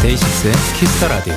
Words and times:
데이식스의 0.00 0.54
키스 0.78 0.97
더 0.97 1.08
라디오. 1.08 1.34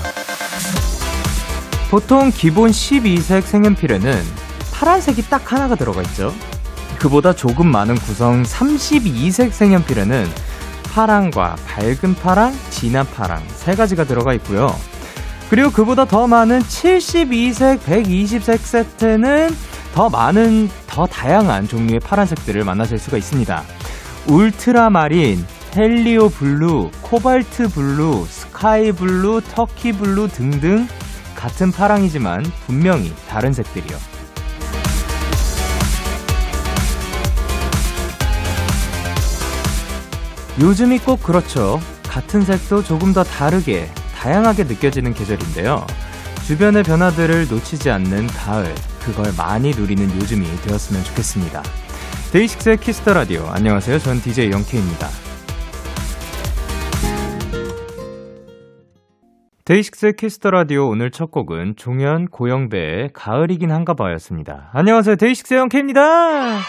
보통 1.90 2.32
기본 2.32 2.72
12색 2.72 3.44
색연필에는 3.44 4.47
파란색이 4.78 5.24
딱 5.28 5.52
하나가 5.52 5.74
들어가 5.74 6.04
있죠. 6.04 6.34
그보다 7.00 7.34
조금 7.34 7.68
많은 7.68 7.96
구성 7.96 8.44
32색 8.44 9.52
색연필에는 9.52 10.28
파랑과 10.94 11.56
밝은 11.66 12.16
파랑, 12.16 12.56
진한 12.70 13.06
파랑 13.08 13.44
세 13.48 13.76
가지가 13.76 14.04
들어가 14.04 14.34
있고요. 14.36 14.76
그리고 15.50 15.72
그보다 15.72 16.06
더 16.06 16.28
많은 16.28 16.60
72색, 16.60 17.80
120색 17.80 18.60
세트는 18.60 19.50
더 19.96 20.10
많은, 20.10 20.70
더 20.86 21.08
다양한 21.08 21.68
종류의 21.68 22.00
파란색들을 22.00 22.64
만나실 22.64 23.00
수가 23.00 23.18
있습니다. 23.18 23.64
울트라마린, 24.28 25.44
helio 25.76 26.30
blue, 26.30 26.92
코발트 27.02 27.70
블루, 27.70 28.28
스카이 28.30 28.92
블루, 28.92 29.42
Turkey 29.42 29.92
blue 29.92 30.28
등등 30.28 30.88
같은 31.36 31.72
파랑이지만 31.72 32.44
분명히 32.68 33.12
다른 33.28 33.54
색들이요. 33.54 34.17
요즘이 40.60 41.00
꼭 41.00 41.22
그렇죠. 41.22 41.80
같은 42.08 42.42
색도 42.42 42.82
조금 42.84 43.14
더 43.14 43.24
다르게, 43.24 43.86
다양하게 44.16 44.64
느껴지는 44.64 45.14
계절인데요. 45.14 45.86
주변의 46.48 46.84
변화들을 46.84 47.48
놓치지 47.48 47.92
않는 47.92 48.28
가을, 48.28 48.74
그걸 49.02 49.32
많이 49.38 49.70
누리는 49.72 50.04
요즘이 50.16 50.46
되었으면 50.62 51.04
좋겠습니다. 51.04 51.62
데이식스의 52.32 52.78
키스 52.78 53.00
더 53.00 53.14
라디오. 53.14 53.46
안녕하세요. 53.48 54.00
전 54.00 54.20
DJ 54.20 54.52
영케이입니다. 54.52 55.08
데이식스 59.64 60.14
키스 60.14 60.36
더 60.36 60.50
라디오 60.50 60.88
오늘 60.88 61.12
첫 61.12 61.30
곡은 61.30 61.76
종현 61.76 62.30
고영배의 62.30 63.12
가을이긴 63.14 63.72
한가 63.72 63.94
봐였습니다. 63.94 64.70
안녕하세요. 64.74 65.18
데이식스 65.18 65.54
영케이입니다. 65.56 66.62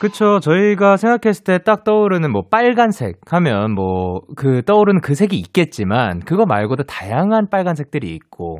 그쵸. 0.00 0.38
저희가 0.40 0.96
생각했을 0.96 1.44
때 1.44 1.58
딱 1.58 1.84
떠오르는 1.84 2.30
뭐 2.32 2.42
빨간색 2.50 3.20
하면 3.30 3.74
뭐 3.74 4.20
그 4.36 4.62
떠오르는 4.62 5.00
그 5.00 5.14
색이 5.14 5.36
있겠지만 5.38 6.20
그거 6.20 6.44
말고도 6.46 6.84
다양한 6.84 7.48
빨간색들이 7.50 8.10
있고 8.14 8.58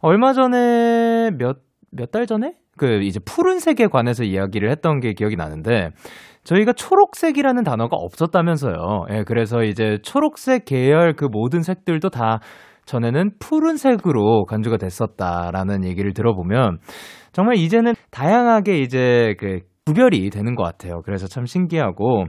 얼마 0.00 0.32
전에 0.32 1.30
몇, 1.38 1.58
몇 1.90 2.10
달 2.10 2.26
전에? 2.26 2.52
그 2.78 3.00
이제 3.02 3.18
푸른색에 3.24 3.88
관해서 3.90 4.22
이야기를 4.24 4.70
했던 4.70 5.00
게 5.00 5.12
기억이 5.14 5.36
나는데 5.36 5.90
저희가 6.44 6.72
초록색이라는 6.74 7.64
단어가 7.64 7.96
없었다면서요. 7.96 9.06
예, 9.10 9.24
그래서 9.24 9.62
이제 9.62 9.98
초록색 10.02 10.64
계열 10.66 11.14
그 11.14 11.24
모든 11.24 11.62
색들도 11.62 12.10
다 12.10 12.38
전에는 12.84 13.32
푸른색으로 13.40 14.44
간주가 14.44 14.76
됐었다라는 14.76 15.84
얘기를 15.84 16.12
들어보면 16.12 16.78
정말 17.32 17.56
이제는 17.56 17.94
다양하게 18.10 18.78
이제 18.78 19.34
그 19.40 19.60
구별이 19.86 20.30
되는 20.30 20.56
것 20.56 20.64
같아요. 20.64 21.00
그래서 21.04 21.28
참 21.28 21.46
신기하고 21.46 22.24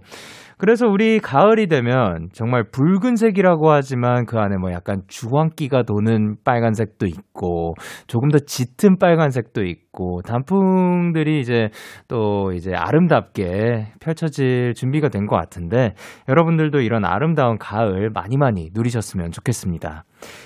그래서 0.60 0.88
우리 0.88 1.20
가을이 1.20 1.68
되면 1.68 2.30
정말 2.34 2.64
붉은색이라고 2.72 3.72
하지만 3.72 4.26
그 4.26 4.38
안에 4.38 4.58
뭐 4.58 4.72
약간 4.72 5.02
주황기가 5.08 5.84
도는 5.84 6.38
빨간색도 6.44 7.08
있고 7.08 7.74
조금 8.06 8.30
더 8.30 8.38
짙은 8.40 8.98
빨간색도 9.00 9.66
있고 9.66 9.87
단풍들이 10.26 11.40
이제 11.40 11.70
또 12.08 12.52
이제 12.54 12.74
아름답게 12.74 13.94
펼쳐질 14.00 14.74
준비가 14.76 15.10
된 15.10 15.28
것 15.28 15.36
같은데 15.36 15.94
여러분들도 16.30 16.80
이런 16.82 17.04
아름다운 17.06 17.58
가을 17.58 18.10
많이 18.10 18.38
많이 18.38 18.70
누리셨으면 18.74 19.32
좋겠습니다. 19.32 20.06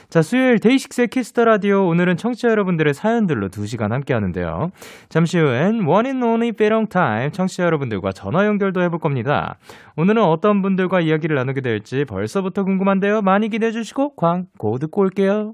자, 0.09 0.21
수요일 0.21 0.59
데이식스의 0.59 1.07
키스 1.07 1.31
더 1.31 1.45
라디오 1.45 1.87
오늘은 1.87 2.17
청취자 2.17 2.49
여러분들의 2.49 2.93
사연들로 2.93 3.49
2시간 3.49 3.91
함께 3.91 4.13
하는데요. 4.13 4.71
잠시 5.09 5.37
후엔 5.37 5.87
and 5.87 6.25
Only 6.25 6.51
Better 6.51 6.85
Time 6.89 7.31
청취자 7.31 7.63
여러분들과 7.63 8.11
전화 8.11 8.45
연결도 8.45 8.81
해볼 8.81 8.99
겁니다. 8.99 9.57
오늘은 9.97 10.23
어떤 10.23 10.61
분들과 10.61 10.99
이야기를 11.01 11.35
나누게 11.35 11.61
될지 11.61 12.03
벌써부터 12.05 12.63
궁금한데요. 12.63 13.21
많이 13.21 13.49
기대해 13.49 13.71
주시고 13.71 14.15
광고 14.15 14.77
듣고 14.79 15.01
올게요. 15.01 15.53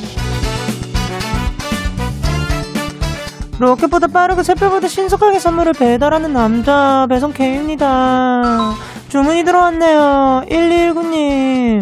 로켓보다 3.61 4.07
빠르고 4.07 4.41
샛별보다 4.41 4.87
신속하게 4.87 5.37
선물을 5.37 5.73
배달하는 5.73 6.33
남자 6.33 7.05
배송 7.07 7.31
K입니다. 7.31 8.73
주문이 9.09 9.43
들어왔네요. 9.43 10.45
1219님. 10.49 11.81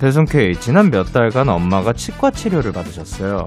배송 0.00 0.24
K 0.24 0.54
지난 0.56 0.90
몇 0.90 1.12
달간 1.12 1.48
엄마가 1.48 1.92
치과 1.92 2.30
치료를 2.30 2.72
받으셨어요. 2.72 3.46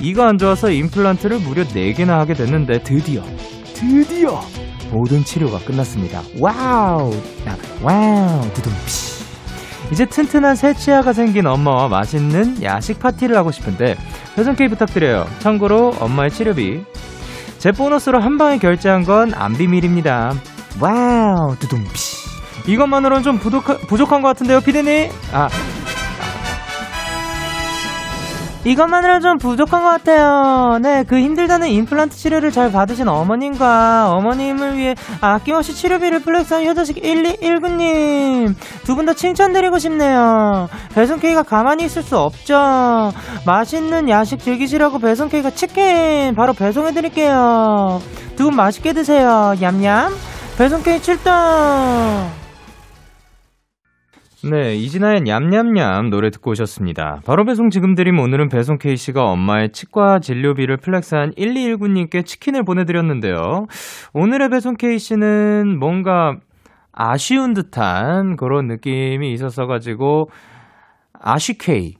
이가 0.00 0.26
안 0.26 0.38
좋아서 0.38 0.70
임플란트를 0.70 1.38
무려 1.40 1.62
4개나 1.62 2.18
하게 2.18 2.34
됐는데 2.34 2.82
드디어 2.82 3.22
드디어 3.74 4.40
모든 4.90 5.22
치료가 5.22 5.58
끝났습니다. 5.58 6.22
와우! 6.40 7.12
와우! 7.82 8.40
두둥피. 8.54 9.10
이제 9.92 10.04
튼튼한 10.04 10.56
새 10.56 10.74
치아가 10.74 11.12
생긴 11.12 11.46
엄마와 11.46 11.88
맛있는 11.88 12.62
야식 12.62 12.98
파티를 12.98 13.36
하고 13.36 13.52
싶은데 13.52 13.96
배송 14.34 14.56
K 14.56 14.68
부탁드려요. 14.68 15.26
참고로 15.40 15.94
엄마의 16.00 16.30
치료비 16.30 16.82
제 17.60 17.72
보너스로 17.72 18.20
한 18.20 18.38
방에 18.38 18.58
결제한 18.58 19.04
건 19.04 19.32
안 19.34 19.52
비밀입니다. 19.54 20.32
와우 20.80 21.56
두둥피 21.58 21.90
이것만으로는 22.66 23.22
좀 23.22 23.38
부족하, 23.38 23.76
부족한 23.78 24.22
것 24.22 24.28
같은데요, 24.28 24.60
피디님? 24.60 25.10
아 25.32 25.48
이것만으로 28.64 29.20
좀 29.20 29.38
부족한 29.38 29.82
것 29.82 29.88
같아요. 29.88 30.78
네, 30.82 31.02
그 31.08 31.18
힘들다는 31.18 31.68
임플란트 31.68 32.14
치료를 32.14 32.52
잘 32.52 32.70
받으신 32.70 33.08
어머님과 33.08 34.10
어머님을 34.12 34.76
위해 34.76 34.94
아낌없이 35.22 35.74
치료비를 35.74 36.20
flex한 36.20 36.66
효자식 36.66 37.02
1219님. 37.02 38.54
두 38.84 38.94
분 38.96 39.06
다 39.06 39.14
칭찬드리고 39.14 39.78
싶네요. 39.78 40.68
배송케이가 40.94 41.42
가만히 41.44 41.84
있을 41.84 42.02
수 42.02 42.18
없죠. 42.18 43.12
맛있는 43.46 44.10
야식 44.10 44.40
즐기시라고 44.40 44.98
배송케이가 44.98 45.50
치킨 45.50 46.34
바로 46.34 46.52
배송해드릴게요. 46.52 48.02
두 48.36 48.44
분 48.44 48.56
맛있게 48.56 48.92
드세요. 48.92 49.54
얌얌. 49.62 50.12
배송케이 50.58 51.00
출동! 51.00 51.32
네, 54.42 54.74
이진아의 54.74 55.20
냠냠냠 55.20 56.08
노래 56.08 56.30
듣고 56.30 56.52
오셨습니다. 56.52 57.20
바로 57.26 57.44
배송 57.44 57.68
지금 57.68 57.94
드림 57.94 58.18
오늘은 58.18 58.48
배송 58.48 58.78
K씨가 58.78 59.22
엄마의 59.22 59.70
치과 59.72 60.18
진료비를 60.18 60.78
플렉스한 60.78 61.32
1219님께 61.32 62.24
치킨을 62.24 62.64
보내드렸는데요. 62.64 63.66
오늘의 64.14 64.48
배송 64.48 64.76
K씨는 64.78 65.78
뭔가 65.78 66.36
아쉬운 66.90 67.52
듯한 67.52 68.36
그런 68.36 68.66
느낌이 68.66 69.30
있었어가지고, 69.30 70.30
아쉬케이. 71.12 71.96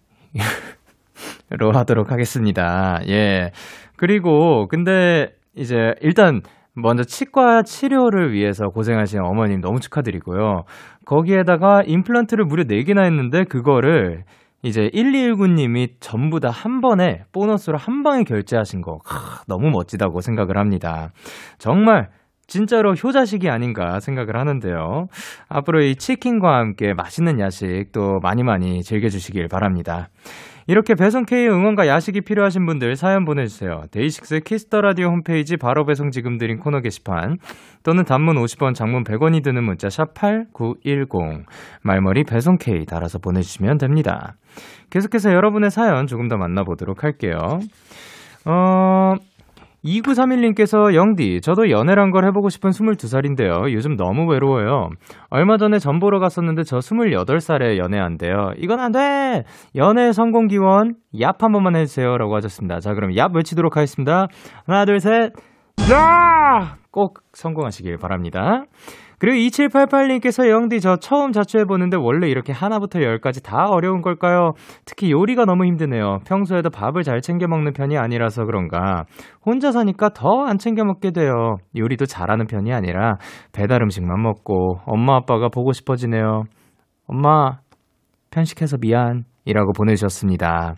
로 1.51 1.73
하도록 1.77 2.11
하겠습니다. 2.11 3.01
예. 3.07 3.51
그리고, 3.97 4.67
근데 4.67 5.29
이제 5.55 5.93
일단 6.01 6.41
먼저 6.75 7.03
치과 7.05 7.63
치료를 7.63 8.33
위해서 8.33 8.69
고생하신 8.69 9.21
어머님 9.21 9.61
너무 9.61 9.81
축하드리고요. 9.81 10.65
거기에다가 11.11 11.83
임플란트를 11.83 12.45
무려 12.45 12.62
4개나 12.65 13.05
했는데 13.05 13.43
그거를 13.43 14.23
이제 14.62 14.91
1219님이 14.95 15.89
전부 15.99 16.39
다 16.39 16.51
한 16.51 16.81
번에 16.81 17.25
보너스로 17.33 17.79
한 17.79 18.05
방에 18.05 18.23
결제하신 18.23 18.81
거 18.81 19.01
하, 19.05 19.43
너무 19.49 19.71
멋지다고 19.71 20.21
생각을 20.21 20.57
합니다. 20.57 21.11
정말 21.59 22.11
진짜로 22.47 22.95
효자식이 22.95 23.49
아닌가 23.49 23.99
생각을 23.99 24.37
하는데요. 24.37 25.07
앞으로 25.49 25.83
이 25.83 25.97
치킨과 25.97 26.59
함께 26.59 26.95
맛있는 26.95 27.41
야식 27.41 27.93
또 27.93 28.21
많이 28.21 28.43
많이 28.45 28.83
즐겨주시길 28.83 29.49
바랍니다. 29.49 30.11
이렇게 30.71 30.95
배송 30.95 31.25
K 31.25 31.49
응원과 31.49 31.89
야식이 31.89 32.21
필요하신 32.21 32.65
분들 32.65 32.95
사연 32.95 33.25
보내주세요. 33.25 33.87
데이식스 33.91 34.39
키스 34.45 34.67
더 34.67 34.81
라디오 34.81 35.09
홈페이지 35.09 35.57
바로 35.57 35.85
배송 35.85 36.13
지금 36.13 36.39
드림 36.39 36.61
코너 36.61 36.81
게시판 36.81 37.39
또는 37.83 38.05
단문 38.05 38.37
50원, 38.37 38.77
장문 38.77 39.03
100원이 39.03 39.43
드는 39.43 39.65
문자 39.65 39.91
샵 39.91 40.15
#8910 40.15 41.43
말머리 41.83 42.23
배송 42.23 42.57
K 42.57 42.85
달아서 42.87 43.19
보내주시면 43.19 43.79
됩니다. 43.79 44.37
계속해서 44.91 45.33
여러분의 45.33 45.73
사연 45.73 46.07
조금 46.07 46.29
더 46.29 46.37
만나보도록 46.37 47.03
할게요. 47.03 47.59
어, 48.47 49.15
2931님께서 49.85 50.94
영디, 50.94 51.41
저도 51.41 51.71
연애란 51.71 52.11
걸 52.11 52.25
해보고 52.27 52.49
싶은 52.49 52.71
22살인데요. 52.71 53.73
요즘 53.73 53.97
너무 53.97 54.31
외로워요. 54.31 54.91
얼마 55.31 55.56
전에 55.56 55.79
전 55.79 55.99
보러 56.00 56.19
갔었는데 56.19 56.65
저 56.65 56.79
28살에 56.79 57.79
연애한대요. 57.79 58.53
이건 58.59 58.81
안 58.81 58.93
돼! 58.93 59.44
연애 59.77 60.12
성공 60.12 60.47
기원, 60.47 60.94
얍 61.15 61.41
한 61.41 61.53
번만 61.53 61.77
해주세요. 61.77 62.19
라고 62.19 62.37
하셨습니다. 62.37 62.81
자, 62.81 62.94
그럼 62.94 63.11
얍 63.12 63.35
외치도록 63.35 63.77
하겠습니다. 63.77 64.27
하나, 64.67 64.85
둘, 64.85 65.00
셋, 65.00 65.32
야! 65.91 66.76
꼭 66.91 67.21
성공하시길 67.33 67.97
바랍니다. 67.99 68.65
그리고 69.21 69.37
2788님께서 69.37 70.49
영디 70.49 70.81
저 70.81 70.97
처음 70.97 71.33
자취해보는데 71.33 71.99
원래 72.01 72.29
이렇게 72.29 72.53
하나부터 72.53 73.03
열까지 73.03 73.43
다 73.43 73.67
어려운 73.69 74.01
걸까요? 74.01 74.53
특히 74.87 75.11
요리가 75.13 75.45
너무 75.45 75.67
힘드네요. 75.67 76.19
평소에도 76.27 76.71
밥을 76.71 77.03
잘 77.03 77.21
챙겨 77.21 77.47
먹는 77.47 77.75
편이 77.75 77.99
아니라서 77.99 78.47
그런가. 78.47 79.05
혼자 79.45 79.71
사니까 79.73 80.09
더 80.11 80.41
안 80.47 80.57
챙겨 80.59 80.85
먹게 80.85 81.11
돼요. 81.11 81.57
요리도 81.77 82.07
잘하는 82.07 82.47
편이 82.47 82.73
아니라 82.73 83.17
배달 83.53 83.83
음식만 83.83 84.23
먹고 84.23 84.79
엄마 84.87 85.17
아빠가 85.17 85.49
보고 85.49 85.73
싶어지네요. 85.73 86.45
엄마, 87.07 87.59
편식해서 88.31 88.79
미안. 88.79 89.25
이라고 89.45 89.73
보내주셨습니다. 89.73 90.75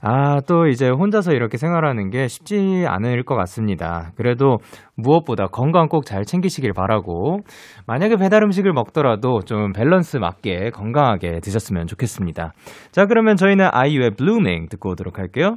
아, 0.00 0.40
또 0.46 0.66
이제 0.66 0.88
혼자서 0.88 1.32
이렇게 1.32 1.56
생활하는 1.56 2.10
게 2.10 2.28
쉽지 2.28 2.84
않을 2.86 3.24
것 3.24 3.34
같습니다. 3.36 4.12
그래도 4.16 4.58
무엇보다 4.96 5.46
건강 5.46 5.88
꼭 5.88 6.04
잘 6.06 6.24
챙기시길 6.24 6.72
바라고, 6.72 7.40
만약에 7.86 8.16
배달 8.16 8.42
음식을 8.44 8.72
먹더라도 8.72 9.40
좀 9.40 9.72
밸런스 9.72 10.18
맞게 10.18 10.70
건강하게 10.70 11.40
드셨으면 11.40 11.86
좋겠습니다. 11.86 12.52
자, 12.92 13.06
그러면 13.06 13.36
저희는 13.36 13.68
아이유의 13.72 14.12
Blooming 14.16 14.68
듣고 14.68 14.90
오도록 14.90 15.18
할게요. 15.18 15.56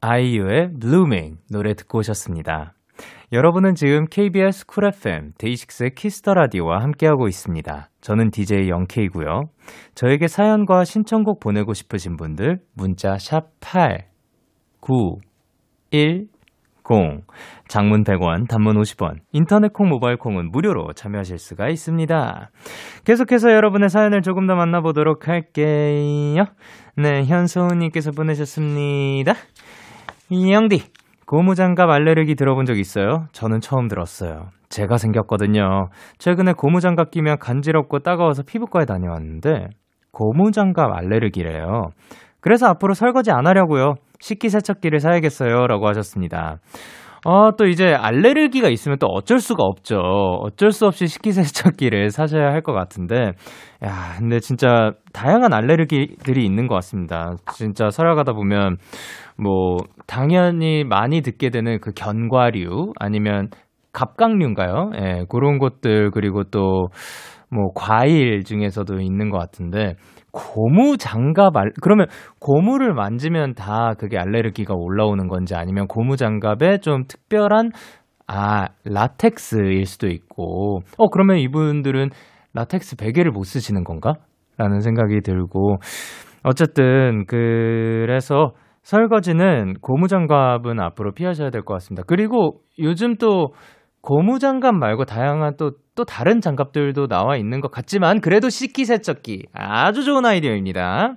아이유의 0.00 0.72
Blooming 0.80 1.38
노래 1.50 1.74
듣고 1.74 1.98
오셨습니다. 1.98 2.74
여러분은 3.32 3.74
지금 3.74 4.06
KBS 4.06 4.66
쿨 4.66 4.86
FM 4.86 5.32
데이식스의 5.38 5.90
키스터 5.94 6.34
라디오와 6.34 6.82
함께하고 6.82 7.28
있습니다. 7.28 7.90
저는 8.00 8.30
DJ 8.30 8.68
Young 8.68 9.05
K고요. 9.05 9.50
저에게 9.94 10.28
사연과 10.28 10.84
신청곡 10.84 11.40
보내고 11.40 11.74
싶으신 11.74 12.16
분들 12.16 12.60
문자 12.74 13.16
샵8 13.16 14.04
9 14.80 15.18
1 15.90 16.26
0 16.90 17.20
장문 17.68 18.02
100원, 18.02 18.48
단문 18.48 18.80
50원, 18.80 19.18
인터넷 19.32 19.74
콩, 19.74 19.90
모바일 19.90 20.16
콩은 20.16 20.50
무료로 20.50 20.94
참여하실 20.94 21.36
수가 21.36 21.68
있습니다. 21.68 22.50
계속해서 23.04 23.52
여러분의 23.52 23.90
사연을 23.90 24.22
조금 24.22 24.46
더 24.46 24.54
만나보도록 24.54 25.28
할게요. 25.28 26.44
네, 26.96 27.24
현소은님께서 27.24 28.12
보내셨습니다. 28.12 29.34
영디, 30.32 30.82
고무장갑 31.28 31.90
알레르기 31.90 32.36
들어본 32.36 32.64
적 32.64 32.78
있어요? 32.78 33.26
저는 33.32 33.60
처음 33.60 33.86
들었어요. 33.86 34.46
제가 34.70 34.96
생겼거든요. 34.96 35.90
최근에 36.16 36.54
고무장갑 36.54 37.10
끼면 37.10 37.38
간지럽고 37.38 37.98
따가워서 37.98 38.42
피부과에 38.44 38.86
다녀왔는데, 38.86 39.68
고무장갑 40.10 40.90
알레르기래요. 40.90 41.90
그래서 42.40 42.66
앞으로 42.68 42.94
설거지 42.94 43.30
안 43.30 43.46
하려고요. 43.46 43.96
식기세척기를 44.20 45.00
사야겠어요. 45.00 45.66
라고 45.66 45.86
하셨습니다. 45.88 46.60
어, 47.24 47.50
또 47.56 47.66
이제 47.66 47.94
알레르기가 47.94 48.68
있으면 48.68 48.98
또 48.98 49.06
어쩔 49.08 49.40
수가 49.40 49.64
없죠. 49.64 49.96
어쩔 49.98 50.70
수 50.70 50.86
없이 50.86 51.06
식기세척기를 51.06 52.10
사셔야 52.10 52.52
할 52.52 52.62
것 52.62 52.72
같은데, 52.72 53.32
야, 53.84 54.14
근데 54.18 54.40
진짜 54.40 54.92
다양한 55.12 55.52
알레르기들이 55.54 56.44
있는 56.44 56.66
것 56.66 56.74
같습니다. 56.76 57.34
진짜 57.54 57.88
살아가다 57.90 58.32
보면, 58.32 58.76
뭐, 59.36 59.78
당연히 60.06 60.84
많이 60.84 61.22
듣게 61.22 61.50
되는 61.50 61.78
그 61.80 61.92
견과류, 61.92 62.92
아니면 62.98 63.48
갑각류인가요? 63.92 64.90
예, 65.00 65.24
그런 65.28 65.58
것들, 65.58 66.10
그리고 66.10 66.44
또, 66.44 66.88
뭐, 67.50 67.72
과일 67.74 68.44
중에서도 68.44 69.00
있는 69.00 69.30
것 69.30 69.38
같은데, 69.38 69.94
고무 70.32 70.96
장갑 70.98 71.56
알 71.56 71.72
그러면 71.80 72.06
고무를 72.40 72.94
만지면 72.94 73.54
다 73.54 73.94
그게 73.98 74.18
알레르기가 74.18 74.74
올라오는 74.74 75.26
건지 75.28 75.54
아니면 75.54 75.86
고무 75.86 76.16
장갑에 76.16 76.78
좀 76.80 77.04
특별한 77.08 77.70
아 78.26 78.66
라텍스일 78.84 79.86
수도 79.86 80.08
있고 80.08 80.80
어 80.98 81.08
그러면 81.08 81.38
이분들은 81.38 82.10
라텍스 82.54 82.96
베개를 82.96 83.30
못 83.30 83.44
쓰시는 83.44 83.84
건가? 83.84 84.14
라는 84.56 84.80
생각이 84.80 85.20
들고 85.22 85.76
어쨌든 86.42 87.24
그래서 87.26 88.52
설거지는 88.82 89.74
고무장갑은 89.80 90.80
앞으로 90.80 91.12
피하셔야 91.12 91.50
될 91.50 91.62
것 91.62 91.74
같습니다. 91.74 92.02
그리고 92.06 92.60
요즘 92.78 93.16
또 93.16 93.52
고무장갑 94.00 94.74
말고 94.74 95.04
다양한 95.04 95.54
또, 95.58 95.72
또 95.98 96.04
다른 96.04 96.40
장갑들도 96.40 97.08
나와 97.08 97.36
있는 97.36 97.60
것 97.60 97.72
같지만 97.72 98.20
그래도 98.20 98.50
식기 98.50 98.84
세척기 98.84 99.46
아주 99.52 100.04
좋은 100.04 100.24
아이디어입니다. 100.24 101.16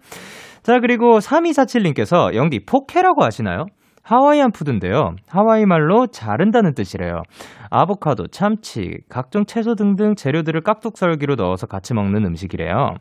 자, 0.63 0.79
그리고 0.79 1.19
3247님께서 1.19 2.33
영디 2.33 2.65
포케라고 2.65 3.23
아시나요? 3.23 3.67
하와이안 4.11 4.51
푸드인데요. 4.51 5.15
하와이 5.29 5.65
말로 5.65 6.05
자른다는 6.05 6.73
뜻이래요. 6.73 7.21
아보카도, 7.69 8.27
참치, 8.27 8.97
각종 9.07 9.45
채소 9.45 9.75
등등 9.75 10.15
재료들을 10.15 10.59
깍둑썰기로 10.63 11.35
넣어서 11.35 11.65
같이 11.65 11.93
먹는 11.93 12.25
음식이래요. 12.25 12.95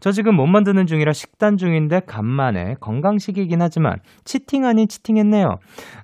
저 0.00 0.10
지금 0.10 0.34
못 0.34 0.48
만드는 0.48 0.86
중이라 0.86 1.12
식단 1.12 1.56
중인데 1.56 2.00
간만에 2.08 2.74
건강식이긴 2.80 3.62
하지만 3.62 3.98
치팅 4.24 4.64
아닌 4.64 4.88
치팅했네요. 4.88 5.46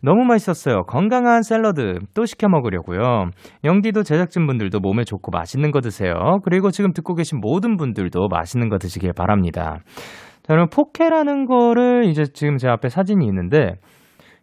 너무 0.00 0.22
맛있었어요. 0.26 0.84
건강한 0.84 1.42
샐러드 1.42 1.98
또 2.14 2.24
시켜 2.24 2.48
먹으려고요. 2.48 3.30
영디도 3.64 4.04
제작진분들도 4.04 4.78
몸에 4.78 5.02
좋고 5.02 5.32
맛있는 5.32 5.72
거 5.72 5.80
드세요. 5.80 6.14
그리고 6.44 6.70
지금 6.70 6.92
듣고 6.92 7.16
계신 7.16 7.40
모든 7.40 7.76
분들도 7.76 8.28
맛있는 8.30 8.68
거 8.68 8.78
드시길 8.78 9.12
바랍니다. 9.12 9.80
자, 10.44 10.54
그럼 10.54 10.68
포케라는 10.68 11.46
거를 11.46 12.04
이제 12.04 12.26
지금 12.32 12.58
제 12.58 12.68
앞에 12.68 12.90
사진이 12.90 13.26
있는데 13.26 13.74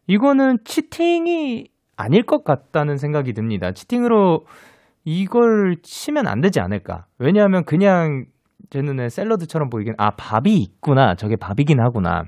이거는 0.10 0.58
치팅이 0.66 1.68
아닐 1.96 2.26
것 2.26 2.44
같다는 2.44 2.98
생각이 2.98 3.34
듭니다. 3.34 3.74
치팅으로 3.74 4.48
이걸 5.06 5.78
치면 5.84 6.26
안 6.26 6.42
되지 6.42 6.60
않을까. 6.60 7.06
왜냐하면 7.20 7.64
그냥 7.64 8.26
제 8.72 8.82
눈에 8.82 9.10
샐러드처럼 9.10 9.70
보이긴, 9.70 9.94
아, 10.00 10.16
밥이 10.16 10.58
있구나. 10.58 11.14
저게 11.14 11.36
밥이긴 11.36 11.80
하구나. 11.80 12.24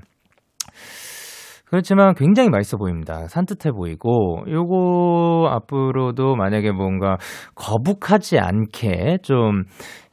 그렇지만 1.72 2.14
굉장히 2.14 2.50
맛있어 2.50 2.76
보입니다. 2.76 3.26
산뜻해 3.28 3.72
보이고, 3.72 4.44
요거 4.46 5.48
앞으로도 5.50 6.36
만약에 6.36 6.70
뭔가 6.70 7.16
거북하지 7.54 8.38
않게 8.38 9.20
좀 9.22 9.64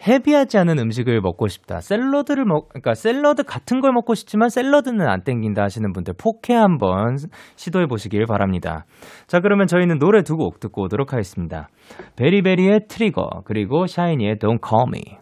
헤비하지 0.08 0.58
않은 0.58 0.80
음식을 0.80 1.20
먹고 1.20 1.50
싶다. 1.50 1.82
샐러드를 1.82 2.46
먹, 2.46 2.70
그러니까 2.70 2.94
샐러드 2.94 3.44
같은 3.44 3.82
걸 3.82 3.92
먹고 3.92 4.16
싶지만 4.16 4.48
샐러드는 4.48 5.06
안 5.06 5.22
땡긴다 5.26 5.62
하시는 5.62 5.92
분들 5.92 6.14
포케 6.18 6.54
한번 6.54 7.18
시도해 7.58 7.88
보시길 7.88 8.26
바랍니다. 8.26 8.86
자, 9.28 9.42
그러면 9.42 9.68
저희는 9.68 10.00
노래 10.00 10.24
두 10.24 10.38
곡 10.38 10.62
듣고 10.62 10.84
오도록 10.84 11.12
하겠습니다. 11.12 11.68
베리베리의 12.16 12.88
트리거, 12.88 13.42
그리고 13.44 13.86
샤이니의 13.86 14.38
Don't 14.38 14.66
Call 14.66 14.88
Me. 14.88 15.18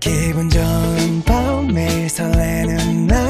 기분 0.00 0.48
좋은 0.48 1.22
밤 1.26 1.66
매일 1.74 2.08
설레는 2.08 3.06
날 3.06 3.29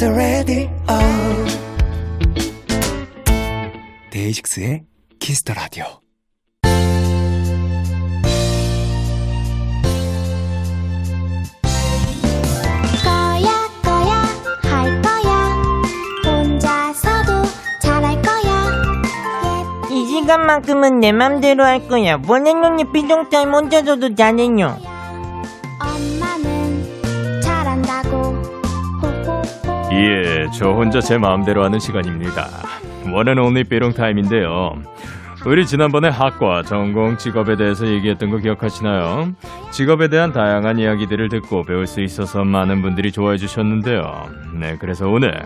the 0.00 0.14
Radio 0.14 0.70
데이식스의 4.10 4.84
Kiss 5.18 5.44
the 5.44 5.54
Radio 5.54 6.00
거야 13.04 13.68
거야 13.82 14.24
할 14.62 15.02
거야. 15.02 15.32
혼자서도 16.24 17.42
잘할 17.82 18.22
거야. 18.22 18.72
이 19.90 20.06
시간만큼은 20.06 21.00
내 21.00 21.12
맘대로 21.12 21.64
할 21.64 21.86
거야. 21.88 22.18
원행용이 22.26 22.90
비동타임 22.92 23.52
혼자서도 23.52 24.14
잘해요. 24.14 24.89
예, 29.92 30.46
저 30.56 30.70
혼자 30.70 31.00
제 31.00 31.18
마음대로 31.18 31.64
하는 31.64 31.78
시간입니다. 31.78 32.46
One 33.12 33.25
and 33.25 33.38
only 33.38 33.64
삐용 33.64 33.92
타임인데요. 33.92 34.74
우리 35.46 35.66
지난번에 35.66 36.08
학과, 36.08 36.62
전공, 36.62 37.16
직업에 37.16 37.56
대해서 37.56 37.86
얘기했던 37.86 38.30
거 38.30 38.36
기억하시나요? 38.36 39.32
직업에 39.72 40.08
대한 40.08 40.32
다양한 40.32 40.78
이야기들을 40.78 41.28
듣고 41.30 41.64
배울 41.64 41.86
수 41.86 42.02
있어서 42.02 42.44
많은 42.44 42.82
분들이 42.82 43.10
좋아해 43.10 43.38
주셨는데요. 43.38 44.28
네, 44.60 44.76
그래서 44.78 45.08
오늘 45.08 45.42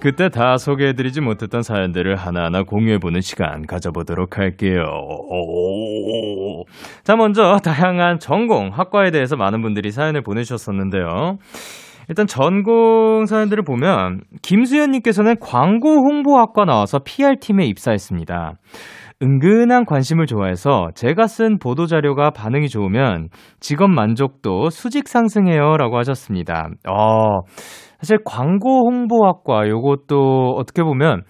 그때 0.00 0.30
다 0.30 0.56
소개해드리지 0.56 1.20
못했던 1.20 1.62
사연들을 1.62 2.16
하나하나 2.16 2.62
공유해보는 2.62 3.20
시간 3.20 3.66
가져보도록 3.66 4.38
할게요. 4.38 4.84
오. 5.30 6.64
자, 7.04 7.14
먼저 7.16 7.58
다양한 7.62 8.18
전공, 8.18 8.70
학과에 8.72 9.10
대해서 9.10 9.36
많은 9.36 9.62
분들이 9.62 9.90
사연을 9.90 10.22
보내주셨었는데요. 10.22 11.38
일단 12.08 12.26
전공 12.26 13.26
사연들을 13.26 13.64
보면 13.64 14.20
김수현님께서는 14.42 15.36
광고 15.40 15.88
홍보학과 15.88 16.64
나와서 16.64 17.00
PR팀에 17.00 17.64
입사했습니다. 17.64 18.52
은근한 19.22 19.86
관심을 19.86 20.26
좋아해서 20.26 20.88
제가 20.94 21.26
쓴 21.26 21.58
보도 21.58 21.86
자료가 21.86 22.30
반응이 22.30 22.68
좋으면 22.68 23.28
직업 23.60 23.90
만족도 23.90 24.68
수직 24.68 25.08
상승해요라고 25.08 25.96
하셨습니다. 25.98 26.68
어, 26.86 27.40
사실 27.98 28.18
광고 28.24 28.88
홍보학과 28.90 29.68
요것도 29.68 30.56
어떻게 30.58 30.82
보면 30.82 31.22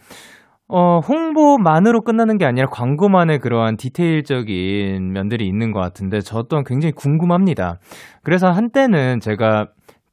어, 0.68 0.98
홍보만으로 0.98 2.00
끝나는 2.00 2.38
게 2.38 2.44
아니라 2.44 2.66
광고만의 2.66 3.38
그러한 3.38 3.76
디테일적인 3.76 5.12
면들이 5.12 5.46
있는 5.46 5.70
것 5.70 5.78
같은데 5.78 6.18
저 6.20 6.42
또한 6.42 6.64
굉장히 6.66 6.90
궁금합니다. 6.90 7.78
그래서 8.24 8.50
한때는 8.50 9.20
제가 9.20 9.66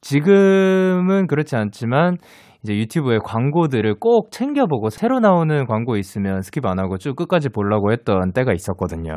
지금은 0.04 1.26
그렇지 1.28 1.56
않지만 1.56 2.18
이제 2.62 2.74
유튜브에 2.74 3.18
광고들을 3.24 3.96
꼭 4.00 4.30
챙겨보고 4.30 4.90
새로 4.90 5.18
나오는 5.18 5.66
광고 5.66 5.96
있으면 5.96 6.40
skip 6.40 6.66
안 6.66 6.78
하고 6.78 6.98
쭉 6.98 7.16
끝까지 7.16 7.48
보려고 7.48 7.90
했던 7.90 8.32
때가 8.32 8.52
있었거든요. 8.52 9.14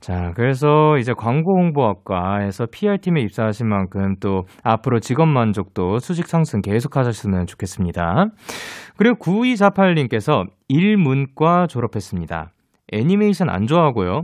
자, 0.00 0.32
그래서 0.34 0.96
이제 0.98 1.12
광고 1.16 1.58
홍보학과에서 1.58 2.66
PR팀에 2.72 3.20
입사하신 3.20 3.68
만큼 3.68 4.16
또 4.20 4.44
앞으로 4.62 5.00
직업 5.00 5.28
만족도 5.28 5.98
수직 5.98 6.26
상승 6.26 6.62
계속 6.62 6.96
하셨으면 6.96 7.46
좋겠습니다. 7.46 8.26
그리고 8.96 9.16
9248님께서 9.16 10.44
일문과 10.68 11.66
졸업했습니다. 11.66 12.50
애니메이션 12.92 13.50
안 13.50 13.66
좋아하고요. 13.66 14.22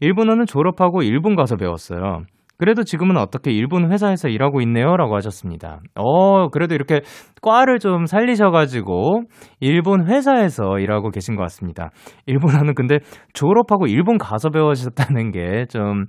일본어는 0.00 0.46
졸업하고 0.46 1.02
일본 1.02 1.36
가서 1.36 1.56
배웠어요. 1.56 2.22
그래도 2.62 2.84
지금은 2.84 3.16
어떻게 3.16 3.50
일본 3.50 3.90
회사에서 3.90 4.28
일하고 4.28 4.60
있네요. 4.60 4.96
라고 4.96 5.16
하셨습니다. 5.16 5.80
어, 5.96 6.48
그래도 6.50 6.76
이렇게 6.76 7.00
과를 7.42 7.80
좀 7.80 8.06
살리셔가지고 8.06 9.22
일본 9.58 10.06
회사에서 10.06 10.78
일하고 10.78 11.10
계신 11.10 11.34
것 11.34 11.42
같습니다. 11.42 11.90
일본어는 12.26 12.76
근데 12.76 13.00
졸업하고 13.34 13.88
일본 13.88 14.16
가서 14.16 14.50
배우셨다는 14.50 15.32
게 15.32 15.64
좀 15.68 16.04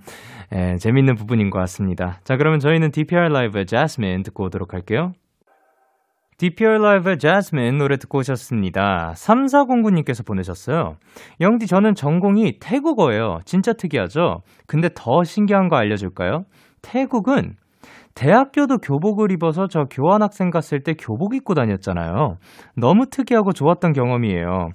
재밌는 0.80 1.16
부분인 1.16 1.50
것 1.50 1.58
같습니다. 1.60 2.20
자, 2.24 2.38
그러면 2.38 2.60
저희는 2.60 2.92
DPR 2.92 3.30
라이브의 3.30 3.66
자스민 3.66 4.22
듣고 4.22 4.46
오도록 4.46 4.74
할게요. 4.76 5.14
DPR 6.38 6.80
라이브의 6.80 7.18
자스민 7.20 7.78
노래 7.78 7.98
듣고 7.98 8.20
오셨습니다. 8.20 9.14
3409님께서 9.16 10.26
보내셨어요. 10.26 10.96
영디, 11.42 11.68
저는 11.68 11.96
전공이 11.96 12.60
태국어예요. 12.60 13.40
진짜 13.46 13.74
특이하죠? 13.74 14.42
근데 14.68 14.90
더 14.94 15.24
신기한 15.24 15.70
거 15.70 15.78
알려줄까요? 15.78 16.44
태국은 16.82 17.56
대학교도 18.16 18.78
교복을 18.78 19.32
입어서 19.32 19.68
저 19.68 19.86
교환학생 19.90 20.52
갔을 20.52 20.82
때 20.82 20.94
교복 20.94 21.36
입고 21.36 21.56
다녔잖아요. 21.56 22.38
너무 22.76 23.08
특이하고 23.10 23.54
좋았던 23.54 23.94
경험이에요. 23.94 24.70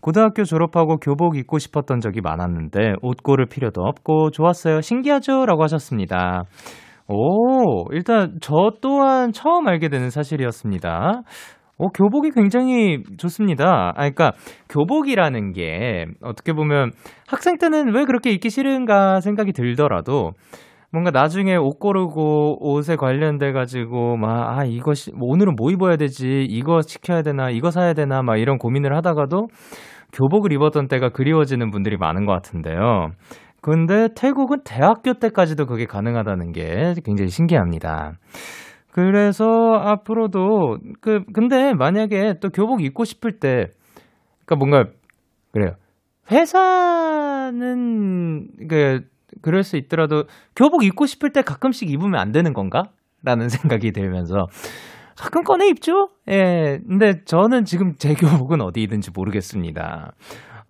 고등학교 0.00 0.44
졸업하고 0.44 0.98
교복 0.98 1.36
입고 1.36 1.58
싶었던 1.58 2.00
적이 2.00 2.20
많았는데 2.20 2.94
옷 3.02 3.22
고를 3.22 3.46
필요도 3.46 3.82
없고 3.82 4.30
좋았어요. 4.30 4.80
신기하죠? 4.80 5.44
라고 5.46 5.64
하셨습니다. 5.64 6.44
오, 7.08 7.92
일단 7.92 8.38
저 8.40 8.72
또한 8.80 9.32
처음 9.32 9.66
알게 9.68 9.88
되는 9.88 10.10
사실이었습니다. 10.10 11.22
어, 11.76 11.88
교복이 11.88 12.30
굉장히 12.30 13.02
좋습니다. 13.18 13.88
아, 13.90 13.92
그러니까 13.94 14.32
교복이라는 14.68 15.52
게 15.52 16.06
어떻게 16.22 16.52
보면 16.52 16.92
학생 17.26 17.58
때는 17.58 17.92
왜 17.94 18.04
그렇게 18.04 18.30
입기 18.30 18.48
싫은가 18.48 19.20
생각이 19.20 19.52
들더라도 19.52 20.32
뭔가 20.92 21.10
나중에 21.10 21.56
옷 21.56 21.80
고르고 21.80 22.58
옷에 22.60 22.94
관련돼 22.94 23.50
가지고 23.50 24.16
막아 24.16 24.64
시, 24.94 25.10
뭐 25.12 25.28
오늘은 25.30 25.56
뭐 25.56 25.72
입어야 25.72 25.96
되지 25.96 26.46
이거 26.48 26.82
시켜야 26.82 27.22
되나 27.22 27.50
이거 27.50 27.72
사야 27.72 27.94
되나 27.94 28.22
막 28.22 28.36
이런 28.36 28.58
고민을 28.58 28.94
하다가도 28.96 29.48
교복을 30.12 30.52
입었던 30.52 30.86
때가 30.86 31.08
그리워지는 31.08 31.72
분들이 31.72 31.96
많은 31.96 32.24
것 32.26 32.32
같은데요. 32.34 33.08
근데 33.64 34.08
태국은 34.14 34.58
대학교 34.62 35.14
때까지도 35.14 35.64
그게 35.64 35.86
가능하다는 35.86 36.52
게 36.52 36.92
굉장히 37.02 37.30
신기합니다. 37.30 38.12
그래서 38.92 39.46
앞으로도 39.80 40.76
그 41.00 41.24
근데 41.32 41.72
만약에 41.72 42.34
또 42.42 42.50
교복 42.50 42.82
입고 42.82 43.04
싶을 43.04 43.38
때 43.40 43.68
그러니까 44.44 44.56
뭔가 44.58 44.84
그래요. 45.50 45.76
회사는 46.30 47.68
그 48.68 49.00
그럴 49.40 49.62
수 49.62 49.78
있더라도 49.78 50.24
교복 50.54 50.84
입고 50.84 51.06
싶을 51.06 51.32
때 51.32 51.40
가끔씩 51.40 51.90
입으면 51.90 52.20
안 52.20 52.32
되는 52.32 52.52
건가? 52.52 52.90
라는 53.22 53.48
생각이 53.80 53.92
들면서 53.92 54.44
가끔 55.16 55.42
꺼내 55.42 55.68
입죠? 55.68 56.10
예. 56.28 56.80
근데 56.86 57.24
저는 57.24 57.64
지금 57.64 57.94
제 57.96 58.12
교복은 58.12 58.60
어디 58.60 58.82
있는지 58.82 59.10
모르겠습니다. 59.14 60.12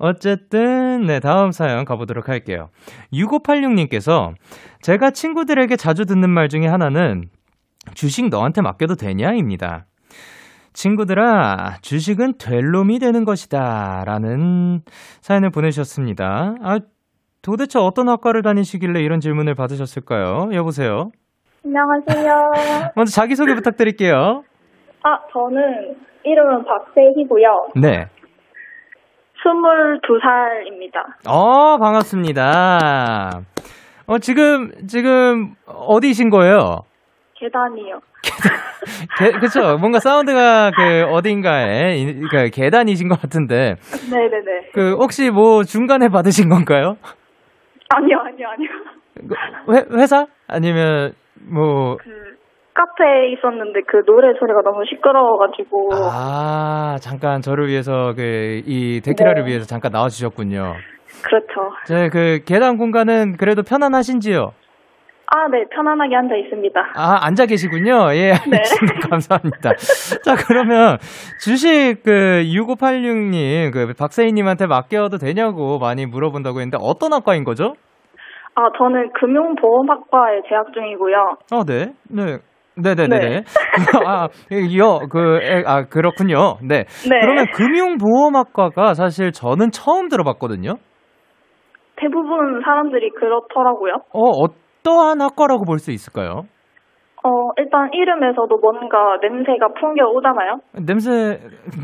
어쨌든, 0.05 1.07
네, 1.07 1.19
다음 1.19 1.51
사연 1.51 1.87
가보도록 1.87 2.29
할게요. 2.29 2.69
6586님께서 3.13 4.35
제가 4.83 5.11
친구들에게 5.11 5.75
자주 5.77 6.05
듣는 6.05 6.29
말 6.29 6.49
중에 6.51 6.67
하나는 6.67 7.25
주식 7.95 8.29
너한테 8.29 8.61
맡겨도 8.61 8.97
되냐? 8.97 9.33
입니다. 9.33 9.87
친구들아, 10.75 11.77
주식은 11.81 12.35
될 12.39 12.71
놈이 12.71 12.99
되는 12.99 13.25
것이다. 13.25 14.05
라는 14.05 14.83
사연을 15.23 15.51
보내주셨습니다. 15.51 16.57
아, 16.63 16.81
도대체 17.41 17.79
어떤 17.79 18.09
학과를 18.11 18.43
다니시길래 18.43 19.01
이런 19.01 19.21
질문을 19.21 19.55
받으셨을까요? 19.55 20.51
여보세요? 20.53 21.13
안녕하세요. 21.65 22.93
먼저 22.95 23.11
자기소개 23.11 23.55
부탁드릴게요. 23.55 24.43
아, 25.03 25.19
저는 25.33 25.97
이름은 26.25 26.65
박세희고요. 26.65 27.69
네. 27.77 28.07
22살입니다. 29.45 31.29
어, 31.29 31.77
반갑습니다. 31.79 33.41
어, 34.07 34.19
지금, 34.19 34.71
지금, 34.87 35.55
어디신 35.67 36.31
거예요? 36.31 36.81
계단이요. 37.35 38.01
게, 39.19 39.33
그쵸. 39.39 39.77
뭔가 39.79 39.99
사운드가 40.01 40.71
그, 40.75 41.05
어딘가에, 41.11 41.97
이- 41.99 42.21
그, 42.31 42.49
계단이신 42.51 43.09
것 43.09 43.21
같은데, 43.21 43.77
네네네. 44.11 44.71
그, 44.73 44.95
혹시 44.95 45.31
뭐, 45.31 45.63
중간에 45.65 46.09
받으신 46.09 46.49
건가요? 46.49 46.97
아니요, 47.91 48.19
아니요, 48.27 48.49
아니요. 48.49 48.71
그 49.67 49.75
회, 49.75 49.85
회사? 50.01 50.27
아니면, 50.47 51.13
뭐, 51.41 51.97
그, 51.99 52.24
카페에 52.75 53.33
있었는데 53.33 53.83
그 53.87 54.05
노래 54.05 54.35
소리가 54.39 54.63
너무 54.63 54.85
시끄러워가지고. 54.89 55.91
아, 55.95 56.97
잠깐 57.01 57.41
저를 57.41 57.69
위해서 57.69 58.13
그, 58.17 58.63
이 58.67 59.01
데키라를 59.01 59.45
네. 59.45 59.51
위해서 59.51 59.67
잠깐 59.67 59.93
나와주셨군요. 59.93 60.75
그렇죠. 61.25 61.73
제 61.87 62.09
그, 62.09 62.41
계단 62.45 62.77
공간은 62.77 63.37
그래도 63.37 63.63
편안하신지요? 63.63 64.51
아, 65.27 65.49
네, 65.49 65.65
편안하게 65.75 66.15
앉아 66.17 66.35
있습니다. 66.37 66.81
아, 66.97 67.27
앉아 67.27 67.47
계시군요. 67.47 68.13
예, 68.13 68.33
네. 68.51 68.59
감사합니다. 69.09 69.73
자, 70.23 70.35
그러면 70.47 70.99
주식 71.41 72.03
그 72.05 72.43
6586님, 72.45 73.73
그 73.73 73.95
박세희님한테 73.99 74.67
맡겨도 74.67 75.19
되냐고 75.19 75.79
많이 75.79 76.07
물어본다고 76.07 76.61
했는데 76.61 76.77
어떤 76.81 77.13
학과인 77.13 77.45
거죠? 77.45 77.75
아, 78.57 78.69
저는 78.79 79.13
금융보험학과에 79.15 80.43
재학 80.49 80.73
중이고요. 80.73 81.17
어, 81.53 81.65
네. 81.65 81.95
네. 82.11 82.39
네네네네. 82.77 83.29
네. 83.29 83.43
아, 84.07 84.29
이요, 84.51 85.01
그, 85.11 85.39
에, 85.43 85.63
아, 85.67 85.85
그렇군요. 85.85 86.57
네. 86.63 86.85
네. 87.09 87.21
그러면 87.21 87.47
금융보험학과가 87.55 88.95
사실 88.95 89.33
저는 89.33 89.71
처음 89.71 90.09
들어봤거든요. 90.09 90.75
대부분 91.97 92.61
사람들이 92.65 93.11
그렇더라고요. 93.11 93.95
어, 94.13 94.21
어떠한 94.21 95.21
학과라고 95.21 95.65
볼 95.65 95.79
수 95.79 95.91
있을까요? 95.93 96.43
어, 97.27 97.51
일단 97.57 97.89
이름에서도 97.93 98.59
뭔가 98.59 99.17
냄새가 99.23 99.69
풍겨오잖아요. 99.81 100.59
냄새, 100.87 101.11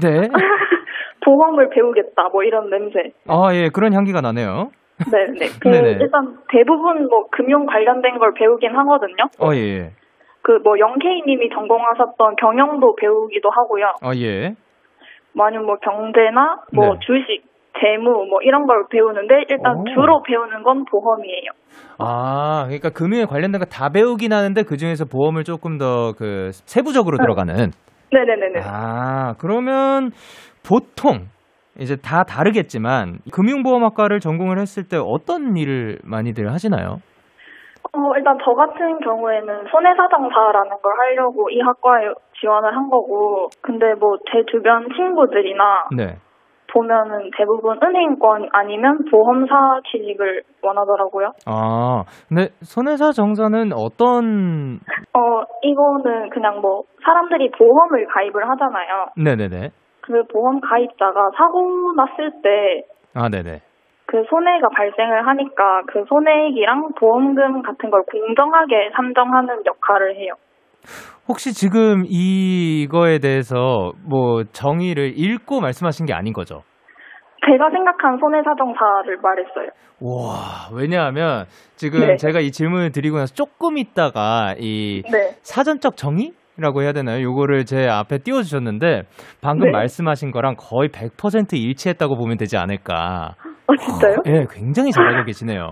네. 0.03 0.29
보험을 1.25 1.71
배우겠다, 1.71 2.29
뭐 2.33 2.43
이런 2.43 2.69
냄새. 2.71 3.13
아, 3.29 3.55
예, 3.55 3.69
그런 3.73 3.95
향기가 3.95 4.21
나네요. 4.21 4.71
네, 5.11 5.27
네. 5.39 5.47
그 5.63 5.69
네네. 5.69 5.99
일단 6.01 6.37
대부분 6.51 7.09
뭐 7.09 7.27
금융 7.31 7.65
관련된 7.65 8.19
걸 8.19 8.35
배우긴 8.35 8.77
하거든요. 8.77 9.25
어, 9.41 9.55
예, 9.55 9.59
예. 9.59 9.91
그 10.43 10.59
뭐 10.65 10.79
영케이님이 10.79 11.51
전공하셨던 11.51 12.37
경영도 12.37 12.97
배우기도 12.97 13.51
하고요. 13.51 13.87
어, 14.03 14.11
예. 14.17 14.55
뭐 15.35 15.47
아니면 15.47 15.67
뭐 15.67 15.77
경제나 15.77 16.63
뭐 16.75 16.95
네. 16.95 16.99
주식, 17.01 17.45
재무 17.81 18.11
뭐 18.27 18.41
이런 18.43 18.67
걸 18.67 18.85
배우는데 18.91 19.45
일단 19.49 19.77
오. 19.77 19.85
주로 19.95 20.23
배우는 20.23 20.63
건 20.63 20.85
보험이에요. 20.87 21.51
아, 21.99 22.65
그러니까 22.67 22.91
금융에 22.91 23.25
관련된 23.27 23.61
거 23.61 23.67
다 23.67 23.91
배우긴 23.91 24.33
하는데 24.33 24.63
그 24.65 24.77
중에서 24.77 25.05
보험을 25.05 25.45
조금 25.45 25.79
더 25.79 26.13
그 26.19 26.51
세부적으로 26.53 27.19
들어가는. 27.19 27.71
네네네네. 28.13 28.61
아, 28.65 29.35
그러면 29.39 30.11
보통 30.67 31.29
이제 31.79 31.97
다 31.97 32.25
다르겠지만 32.25 33.19
금융보험학과를 33.33 34.19
전공을 34.21 34.59
했을 34.59 34.83
때 34.89 34.97
어떤 35.01 35.57
일을 35.57 35.99
많이들 36.03 36.51
하시나요? 36.53 36.97
어, 37.93 38.17
일단 38.17 38.39
저 38.45 38.53
같은 38.55 39.01
경우에는 39.01 39.65
손해사정사라는 39.71 40.71
걸 40.83 40.93
하려고 41.01 41.51
이 41.51 41.61
학과에 41.61 42.13
지원을 42.41 42.75
한 42.77 42.89
거고, 42.89 43.49
근데 43.63 43.95
뭐 43.95 44.17
제 44.33 44.45
주변 44.51 44.87
친구들이나 44.95 45.89
네. 45.97 46.17
보면은 46.73 47.31
대부분 47.37 47.79
은행권 47.83 48.49
아니면 48.53 48.99
보험사 49.11 49.81
취직을 49.91 50.43
원하더라고요. 50.63 51.33
아, 51.47 52.05
근데 52.29 52.49
손해사 52.63 53.11
정사는 53.11 53.73
어떤 53.73 54.79
어, 55.13 55.43
이거는 55.63 56.31
그냥 56.31 56.61
뭐 56.61 56.83
사람들이 57.05 57.51
보험을 57.59 58.07
가입을 58.07 58.49
하잖아요. 58.51 59.07
네네네. 59.17 59.71
그 60.03 60.23
보험 60.33 60.61
가입자가 60.61 61.31
사고 61.37 61.93
났을 61.97 62.31
때 62.41 62.85
아, 63.15 63.29
네네. 63.29 63.63
그 64.11 64.25
손해가 64.29 64.69
발생을 64.71 65.25
하니까 65.29 65.83
그 65.87 66.05
손해액이랑 66.09 66.95
보험금 66.99 67.63
같은 67.63 67.91
걸 67.91 68.03
공정하게 68.03 68.91
산정하는 68.97 69.63
역할을 69.65 70.17
해요. 70.17 70.33
혹시 71.29 71.55
지금 71.55 72.03
이거에 72.09 73.21
대해서 73.21 73.93
뭐 74.05 74.43
정의를 74.51 75.13
읽고 75.15 75.61
말씀하신 75.61 76.07
게 76.07 76.13
아닌 76.13 76.33
거죠? 76.33 76.63
제가 77.47 77.71
생각한 77.71 78.19
손해사정사를 78.19 79.17
말했어요. 79.23 79.69
와, 80.03 80.69
왜냐하면 80.75 81.45
지금 81.77 82.01
네. 82.01 82.17
제가 82.17 82.41
이 82.41 82.51
질문을 82.51 82.91
드리고 82.91 83.17
나서 83.19 83.33
조금 83.33 83.79
있다가 83.79 84.55
이 84.59 85.03
네. 85.11 85.37
사전적 85.43 85.97
정의 85.97 86.33
라고 86.59 86.83
해야 86.83 86.93
되나요? 86.93 87.23
요거를 87.23 87.65
제 87.65 87.89
앞에 87.89 88.19
띄워주셨는데 88.19 89.03
방금 89.41 89.67
네. 89.67 89.73
말씀하신 89.73 90.31
거랑 90.31 90.57
거의 90.59 90.91
100% 90.91 91.55
일치했다고 91.55 92.17
보면 92.17 92.37
되지 92.37 92.59
않을까. 92.59 93.37
어, 93.71 93.77
진짜요? 93.77 94.17
예, 94.27 94.47
굉장히 94.51 94.91
잘 94.91 95.07
알고 95.07 95.25
계시네요. 95.25 95.67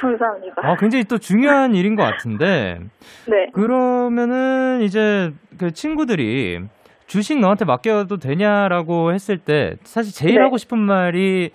감사합니다. 0.00 0.54
아, 0.62 0.76
굉장히 0.76 1.04
또 1.04 1.18
중요한 1.18 1.74
일인 1.74 1.94
것 1.96 2.04
같은데 2.04 2.78
네. 3.26 3.50
그러면은 3.52 4.80
이제 4.82 5.32
그 5.58 5.72
친구들이 5.72 6.60
주식 7.06 7.38
너한테 7.38 7.64
맡겨도 7.64 8.16
되냐라고 8.16 9.12
했을 9.12 9.38
때 9.38 9.76
사실 9.82 10.14
제일 10.14 10.36
네. 10.36 10.42
하고 10.42 10.56
싶은 10.56 10.78
말이 10.78 11.50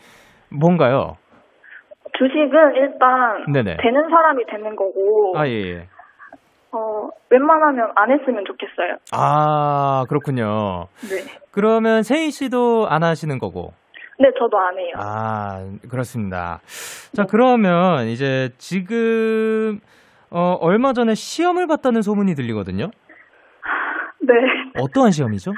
뭔가요? 0.51 1.15
주식은 2.17 2.75
일단 2.75 3.51
네네. 3.51 3.77
되는 3.81 4.09
사람이 4.09 4.45
되는 4.47 4.75
거고, 4.75 5.33
아, 5.37 5.47
예, 5.47 5.51
예. 5.51 5.87
어, 6.71 7.09
웬만하면 7.29 7.91
안 7.95 8.11
했으면 8.11 8.43
좋겠어요. 8.45 8.97
아, 9.13 10.05
그렇군요. 10.09 10.87
네. 11.01 11.23
그러면 11.51 12.03
세희 12.03 12.31
씨도 12.31 12.87
안 12.89 13.03
하시는 13.03 13.37
거고. 13.39 13.73
네, 14.19 14.29
저도 14.37 14.57
안 14.59 14.77
해요. 14.77 14.93
아, 14.97 15.65
그렇습니다. 15.89 16.59
자, 17.15 17.23
그러면 17.23 18.07
이제 18.07 18.49
지금 18.57 19.79
어, 20.29 20.57
얼마 20.59 20.91
전에 20.91 21.15
시험을 21.15 21.67
봤다는 21.67 22.01
소문이 22.01 22.35
들리거든요. 22.35 22.91
네. 24.21 24.33
어떠한 24.77 25.11
시험이죠? 25.11 25.51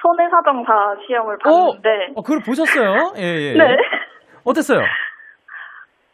손해사정사 0.00 0.96
시험을 1.06 1.38
봤는데, 1.38 2.12
어, 2.16 2.22
그걸 2.22 2.40
보셨어요? 2.44 3.12
예, 3.18 3.22
예. 3.22 3.52
네. 3.52 3.76
어땠어요? 4.44 4.80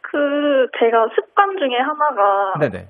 그, 0.01 0.67
제가 0.79 1.07
습관 1.15 1.57
중에 1.57 1.77
하나가 1.79 2.59
네네. 2.59 2.87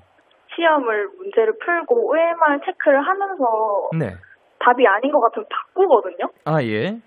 시험을 0.56 1.08
문제를 1.18 1.54
풀고 1.64 2.10
OMR 2.10 2.60
체크를 2.66 3.00
하면서 3.06 3.90
네. 3.96 4.16
답이 4.58 4.84
아닌 4.86 5.12
것 5.12 5.20
같으면 5.20 5.46
바꾸거든요? 5.48 6.28
아, 6.44 6.60
예. 6.64 6.98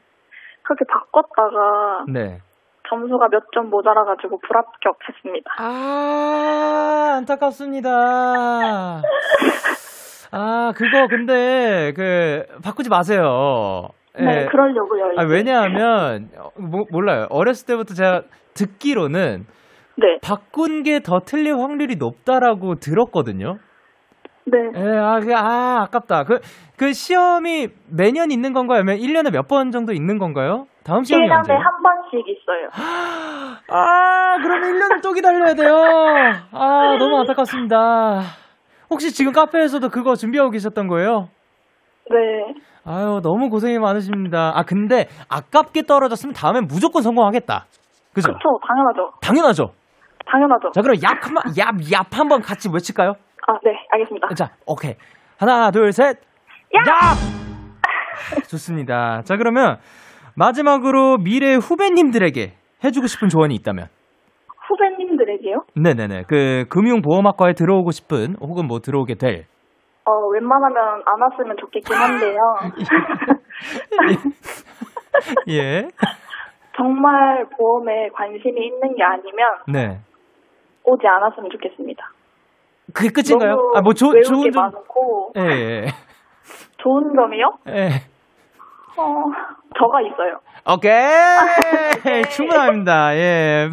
그렇게 0.64 0.86
바꿨다가 0.86 2.06
네. 2.08 2.40
점수가 2.90 3.28
몇 3.30 3.44
점 3.54 3.70
모자라가지고 3.70 4.40
불합격했습니다. 4.40 5.52
아, 5.60 7.14
안타깝습니다. 7.18 9.02
아, 10.34 10.74
그거 10.76 11.08
근데 11.10 11.94
그 11.96 12.44
바꾸지 12.64 12.90
마세요. 12.90 13.88
네, 14.18 14.42
예. 14.42 14.46
그러려고요. 14.46 15.14
아. 15.18 15.24
왜냐하면 15.24 16.30
어, 16.38 16.50
뭐, 16.60 16.86
몰라요. 16.92 17.28
어렸을 17.30 17.66
때부터 17.68 17.94
제가 17.94 18.24
듣기로는 18.54 19.46
네, 19.98 20.20
바꾼 20.22 20.84
게 20.84 21.00
더 21.00 21.20
틀릴 21.20 21.56
확률이 21.56 21.96
높다라고 21.96 22.76
들었거든요. 22.76 23.58
네. 24.52 24.58
예, 24.76 24.98
아, 24.98 25.20
그, 25.20 25.34
아, 25.36 25.84
아깝다. 25.84 26.24
그, 26.26 26.40
그 26.78 26.94
시험이 26.94 27.70
매년 27.90 28.32
있는 28.32 28.54
건가요? 28.54 28.80
아니면 28.80 28.98
1년에 28.98 29.32
몇 29.34 29.48
번 29.48 29.72
정도 29.72 29.94
있는 29.94 30.18
건가요? 30.18 30.66
다음 30.84 31.04
시험이 31.04 31.28
1년에 31.28 31.38
언제요? 31.38 31.58
한 31.58 31.66
번씩 31.84 32.28
있어요. 32.28 32.70
아, 33.70 34.38
그러면 34.42 34.74
1년을 34.74 35.02
또 35.04 35.14
기다려야 35.14 35.54
돼요. 35.54 35.76
아, 36.52 36.96
너무 37.00 37.18
안타깝습니다. 37.20 38.22
혹시 38.90 39.14
지금 39.14 39.32
카페에서도 39.32 39.88
그거 39.90 40.16
준비하고 40.16 40.50
계셨던 40.52 40.88
거예요? 40.88 41.28
네. 42.10 42.54
아유, 42.86 43.22
너무 43.24 43.50
고생이 43.50 43.80
많으십니다. 43.80 44.52
아, 44.56 44.64
근데 44.64 45.06
아깝게 45.30 45.84
떨어졌으면 45.84 46.34
다음엔 46.34 46.66
무조건 46.68 47.02
성공하겠다. 47.04 47.66
그죠? 48.14 48.34
그쵸, 48.34 48.60
당연하죠. 48.68 49.12
당연하죠. 49.22 49.70
당연하죠. 50.30 50.72
자, 50.72 50.82
그럼 50.82 50.96
얍 50.98 51.08
한 51.24 51.34
번, 51.34 51.44
얍, 51.54 51.92
얍 51.92 52.14
한번 52.18 52.42
같이 52.42 52.70
외칠까요? 52.74 53.12
아, 53.48 53.54
네, 53.64 53.72
알겠습니다. 53.92 54.28
자, 54.36 54.50
오케이. 54.66 54.96
하나, 55.38 55.72
둘, 55.72 55.92
셋. 55.92 56.18
얍! 56.74 56.90
아, 56.90 57.14
좋습니다. 58.50 59.22
자, 59.24 59.36
그러면 59.38 59.78
마지막으로 60.36 61.18
미래 61.18 61.56
후배님들에게 61.56 62.54
해주고 62.84 63.08
싶은 63.08 63.30
조언이 63.30 63.54
있다면? 63.56 63.88
후배님들에게요? 64.68 65.64
네네네. 65.76 66.24
그 66.28 66.66
금융보험학과에 66.70 67.54
들어오고 67.54 67.92
싶은 67.92 68.36
혹은 68.40 68.68
뭐 68.68 68.80
들어오게 68.80 69.16
될. 69.16 69.46
어, 70.06 70.12
웬만하면 70.34 71.04
안 71.06 71.22
왔으면 71.22 71.58
좋겠긴 71.58 71.96
한데요. 71.96 72.40
예. 75.50 75.88
정말 76.76 77.46
보험에 77.58 78.10
관심이 78.14 78.66
있는 78.66 78.96
게 78.96 79.04
아니면 79.04 79.50
네. 79.68 80.00
오지 80.84 81.06
않았으면 81.06 81.50
좋겠습니다. 81.52 82.04
그게 82.94 83.10
끝인가요? 83.10 83.72
아, 83.76 83.82
뭐 83.82 83.94
조, 83.94 84.12
좋은 84.22 84.44
게 84.44 84.52
점. 84.52 84.64
많고 84.64 85.34
예, 85.38 85.42
예. 85.42 85.86
좋은 86.78 87.14
점이요? 87.16 87.52
예. 87.70 87.90
어, 88.98 89.24
저가 89.78 90.02
있어요. 90.02 90.40
오케이! 90.70 92.24
충분합니다. 92.30 93.16
예. 93.16 93.70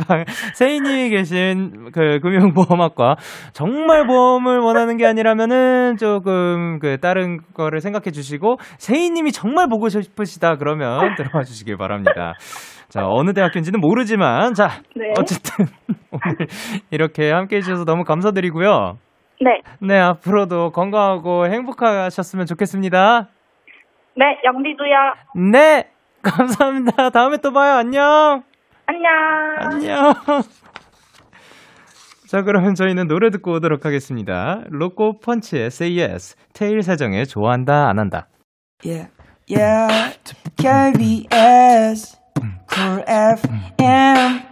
세인님이 0.55 1.11
계신 1.11 1.91
그 1.93 2.19
금융보험학과 2.23 3.17
정말 3.53 4.07
보험을 4.07 4.61
원하는 4.61 4.97
게 4.97 5.05
아니라면은 5.05 5.97
조금 5.99 6.79
그 6.79 6.99
다른 6.99 7.41
거를 7.53 7.81
생각해 7.81 8.11
주시고 8.11 8.57
세인님이 8.79 9.33
정말 9.33 9.69
보고 9.69 9.89
싶으시다 9.91 10.57
그러면 10.57 11.15
들어와 11.17 11.43
주시길 11.43 11.77
바랍니다. 11.77 12.35
자, 12.89 13.07
어느 13.07 13.35
대학교인지는 13.35 13.81
모르지만 13.81 14.55
자, 14.55 14.69
네. 14.97 15.13
어쨌든 15.19 15.67
오늘 16.11 16.47
이렇게 16.91 17.31
함께 17.33 17.57
해주셔서 17.57 17.85
너무 17.85 18.05
감사드리고요. 18.05 18.97
네. 19.41 19.63
네, 19.81 19.99
앞으로도 19.99 20.73
건강하고 20.73 21.47
행복하셨으면 21.47 22.47
좋겠습니다. 22.47 23.29
네, 24.17 24.25
영디도요. 24.45 25.15
네, 25.53 25.91
감사합니다. 26.23 27.11
다음에 27.11 27.37
또 27.37 27.53
봐요. 27.53 27.75
안녕. 27.75 28.43
안녕. 28.87 29.11
안녕. 29.59 30.15
자, 32.27 32.43
그러면 32.43 32.75
저희는 32.75 33.07
노래 33.09 33.31
듣고 33.31 33.53
오도록 33.55 33.87
하겠습니다. 33.87 34.63
로꼬 34.69 35.19
펀치의 35.21 35.67
Say 35.67 35.99
Yes, 35.99 36.37
테일 36.53 36.83
세정의 36.83 37.27
좋아한다, 37.27 37.89
안 37.89 37.99
한다. 37.99 38.29
Yeah, 38.85 39.11
yeah. 39.49 40.19
KBS, 40.57 42.19
Cool 42.71 43.03
FM, 43.09 44.43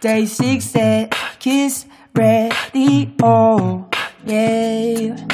Day 0.00 0.24
6의 0.24 1.10
Kiss 1.38 1.88
Radio. 2.14 3.88
Yeah. 4.28 5.26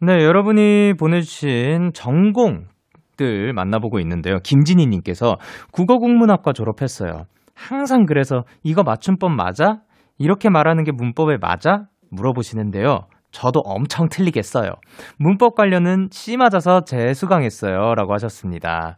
네, 0.00 0.24
여러분이 0.24 0.94
보내주신 0.98 1.92
전공들 1.94 3.52
만나보고 3.54 4.00
있는데요. 4.00 4.38
김진희님께서 4.42 5.36
국어국문학과 5.72 6.52
졸업했어요. 6.52 7.24
항상 7.54 8.04
그래서 8.06 8.44
이거 8.62 8.82
맞춤법 8.82 9.32
맞아? 9.32 9.80
이렇게 10.18 10.50
말하는 10.50 10.84
게 10.84 10.92
문법에 10.92 11.36
맞아? 11.40 11.84
물어보시는데요. 12.10 13.06
저도 13.30 13.60
엄청 13.60 14.08
틀리겠어요. 14.08 14.70
문법 15.18 15.54
관련은 15.54 16.08
C 16.10 16.36
맞아서 16.36 16.82
재수강했어요. 16.82 17.94
라고 17.94 18.12
하셨습니다. 18.14 18.96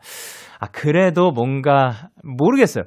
아, 0.60 0.66
그래도 0.72 1.30
뭔가, 1.30 2.10
모르겠어요. 2.22 2.84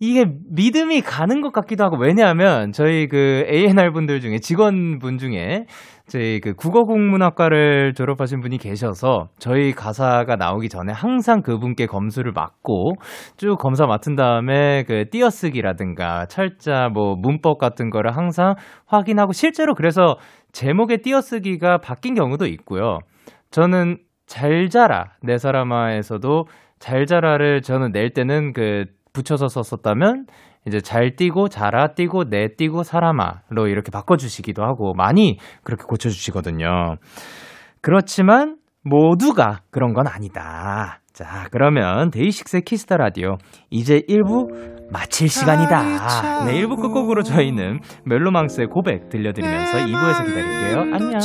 이게 0.00 0.26
믿음이 0.50 1.00
가는 1.02 1.40
것 1.40 1.52
같기도 1.52 1.84
하고, 1.84 1.96
왜냐하면 1.98 2.72
저희 2.72 3.08
그 3.08 3.44
A&R 3.48 3.92
분들 3.92 4.20
중에, 4.20 4.38
직원분 4.38 5.18
중에, 5.18 5.66
저희 6.08 6.40
그 6.40 6.54
국어국문학과를 6.54 7.92
졸업하신 7.94 8.40
분이 8.40 8.56
계셔서 8.58 9.28
저희 9.38 9.72
가사가 9.72 10.36
나오기 10.36 10.70
전에 10.70 10.90
항상 10.92 11.42
그분께 11.42 11.84
검수를 11.86 12.32
맡고 12.32 12.94
쭉 13.36 13.56
검사 13.58 13.86
맡은 13.86 14.16
다음에 14.16 14.84
그 14.84 15.04
띄어쓰기라든가 15.10 16.24
철자 16.26 16.88
뭐 16.88 17.14
문법 17.14 17.58
같은 17.58 17.90
거를 17.90 18.16
항상 18.16 18.54
확인하고 18.86 19.32
실제로 19.32 19.74
그래서 19.74 20.16
제목의 20.52 21.02
띄어쓰기가 21.02 21.78
바뀐 21.78 22.14
경우도 22.14 22.46
있고요. 22.46 23.00
저는 23.50 23.98
잘 24.26 24.68
자라 24.70 25.12
내 25.22 25.36
사람아에서도 25.36 26.44
잘 26.78 27.06
자라를 27.06 27.60
저는 27.60 27.92
낼 27.92 28.10
때는 28.10 28.52
그 28.54 28.86
붙여서 29.18 29.48
썼었다면 29.48 30.26
이제 30.66 30.80
잘 30.80 31.16
뛰고 31.16 31.48
자라 31.48 31.94
뛰고 31.94 32.30
내 32.30 32.54
뛰고 32.56 32.84
사람아로 32.84 33.66
이렇게 33.68 33.90
바꿔주시기도 33.90 34.62
하고 34.62 34.94
많이 34.94 35.38
그렇게 35.64 35.82
고쳐주시거든요. 35.84 36.96
그렇지만 37.80 38.56
모두가 38.82 39.60
그런 39.70 39.92
건 39.92 40.06
아니다. 40.06 41.00
자, 41.12 41.48
그러면 41.50 42.10
DAY6의 42.10 42.62
Kiss 42.62 42.81
the 42.81 42.96
Radio 42.96 43.38
이제 43.70 44.02
1부 44.08 44.92
마칠 44.92 45.28
시간이다. 45.28 46.44
네, 46.44 46.52
1부 46.62 46.80
끝곡으로 46.80 47.22
저희는 47.24 47.80
멜로망스의 48.04 48.68
고백 48.68 49.08
들려드리면서 49.08 49.78
2부에서 49.78 50.26
기다릴게요. 50.26 50.80
안녕. 50.94 51.18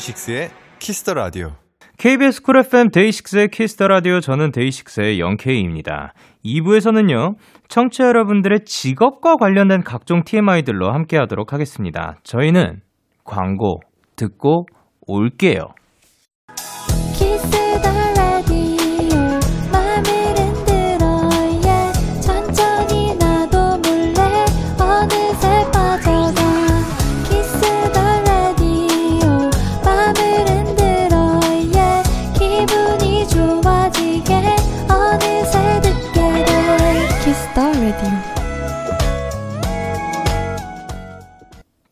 데이식스의 0.00 0.48
키스터 0.78 1.14
라디오. 1.14 1.52
KBS 1.98 2.42
쿨 2.42 2.56
FM 2.58 2.90
데이식스의 2.90 3.48
키스터 3.48 3.88
라디오 3.88 4.20
저는 4.20 4.50
데이식스의 4.52 5.20
영케이입니다. 5.20 6.14
2부에서는요. 6.44 7.36
청취자 7.68 8.06
여러분들의 8.06 8.60
직업과 8.64 9.36
관련된 9.36 9.82
각종 9.84 10.24
TMI들로 10.24 10.92
함께 10.92 11.18
하도록 11.18 11.52
하겠습니다. 11.52 12.16
저희는 12.22 12.80
광고 13.24 13.80
듣고 14.16 14.66
올게요. 15.06 15.60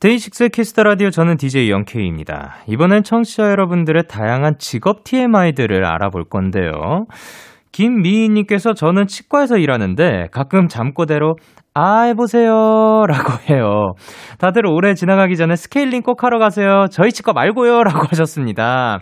데이식스의 0.09 0.49
키스터 0.49 0.85
라디오 0.85 1.11
저는 1.11 1.37
DJ 1.37 1.69
영케이입니다. 1.69 2.57
이번엔 2.67 3.03
청취자 3.03 3.51
여러분들의 3.51 4.05
다양한 4.09 4.55
직업 4.59 5.05
TMI들을 5.05 5.85
알아볼 5.85 6.25
건데요. 6.31 7.05
김미희님께서 7.73 8.73
저는 8.73 9.07
치과에서 9.07 9.59
일하는데 9.59 10.29
가끔 10.33 10.67
잠꼬대로 10.67 11.37
아 11.75 12.05
해보세요 12.05 13.05
라고 13.07 13.33
해요. 13.51 13.93
다들 14.39 14.67
올해 14.67 14.95
지나가기 14.95 15.37
전에 15.37 15.57
스케일링 15.57 16.01
꼭 16.01 16.25
하러 16.25 16.39
가세요. 16.39 16.87
저희 16.91 17.11
치과 17.13 17.35
말고요 17.35 17.83
라고 17.85 18.07
하셨습니다. 18.09 19.01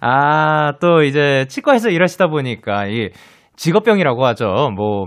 아 0.00 0.72
또 0.80 1.02
이제 1.02 1.46
치과에서 1.48 1.90
일하시다 1.90 2.28
보니까 2.28 2.86
이 2.86 3.08
직업병이라고 3.56 4.24
하죠. 4.26 4.70
뭐 4.76 5.06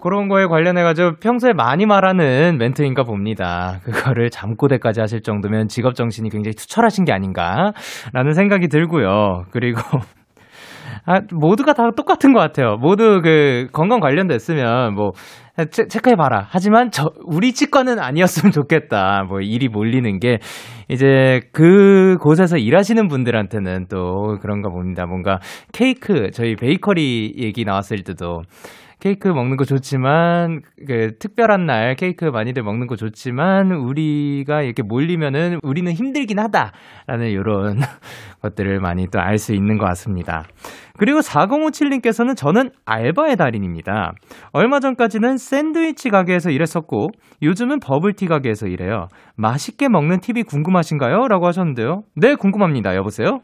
그런 0.00 0.28
거에 0.28 0.46
관련해가지고 0.46 1.16
평소에 1.20 1.52
많이 1.52 1.86
말하는 1.86 2.58
멘트인가 2.58 3.02
봅니다. 3.02 3.80
그거를 3.82 4.30
잠꼬대까지 4.30 5.00
하실 5.00 5.22
정도면 5.22 5.68
직업 5.68 5.94
정신이 5.94 6.28
굉장히 6.30 6.54
투철하신 6.54 7.04
게 7.04 7.12
아닌가라는 7.12 8.32
생각이 8.34 8.68
들고요. 8.68 9.44
그리고 9.50 9.80
아, 11.06 11.20
모두가 11.32 11.72
다 11.72 11.90
똑같은 11.96 12.32
것 12.32 12.40
같아요. 12.40 12.76
모두 12.76 13.20
그 13.22 13.68
건강 13.72 14.00
관련됐으면 14.00 14.94
뭐 14.94 15.12
체, 15.70 15.86
체크해봐라. 15.86 16.46
하지만 16.50 16.90
저 16.90 17.10
우리 17.24 17.52
치과는 17.52 17.98
아니었으면 17.98 18.52
좋겠다. 18.52 19.24
뭐 19.28 19.40
일이 19.40 19.68
몰리는 19.68 20.18
게 20.18 20.38
이제 20.88 21.40
그 21.52 22.16
곳에서 22.20 22.58
일하시는 22.58 23.08
분들한테는 23.08 23.86
또 23.88 24.36
그런가 24.42 24.68
봅니다. 24.68 25.06
뭔가 25.06 25.38
케이크 25.72 26.30
저희 26.32 26.56
베이커리 26.56 27.34
얘기 27.38 27.64
나왔을 27.64 28.02
때도 28.02 28.42
케이크 28.98 29.28
먹는 29.28 29.56
거 29.58 29.64
좋지만 29.64 30.62
그 30.86 31.18
특별한 31.18 31.66
날 31.66 31.94
케이크 31.96 32.24
많이들 32.24 32.62
먹는 32.62 32.86
거 32.86 32.96
좋지만 32.96 33.72
우리가 33.72 34.62
이렇게 34.62 34.82
몰리면은 34.82 35.58
우리는 35.62 35.92
힘들긴 35.92 36.38
하다라는 36.38 37.28
이런 37.28 37.76
것들을 38.42 38.80
많이 38.80 39.06
또 39.10 39.20
알 39.20 39.36
수 39.38 39.52
있는 39.54 39.76
것 39.76 39.84
같습니다. 39.86 40.44
그리고 40.98 41.18
4057님께서는 41.18 42.34
저는 42.36 42.70
알바의 42.86 43.36
달인입니다. 43.36 44.12
얼마 44.52 44.80
전까지는 44.80 45.36
샌드위치 45.36 46.08
가게에서 46.08 46.50
일했었고 46.50 47.08
요즘은 47.42 47.80
버블티 47.80 48.26
가게에서 48.28 48.66
일해요. 48.66 49.08
맛있게 49.36 49.88
먹는 49.90 50.20
팁이 50.20 50.44
궁금하신가요? 50.44 51.28
라고 51.28 51.46
하셨는데요. 51.46 52.04
네, 52.14 52.34
궁금합니다. 52.34 52.94
여보세요? 52.96 53.40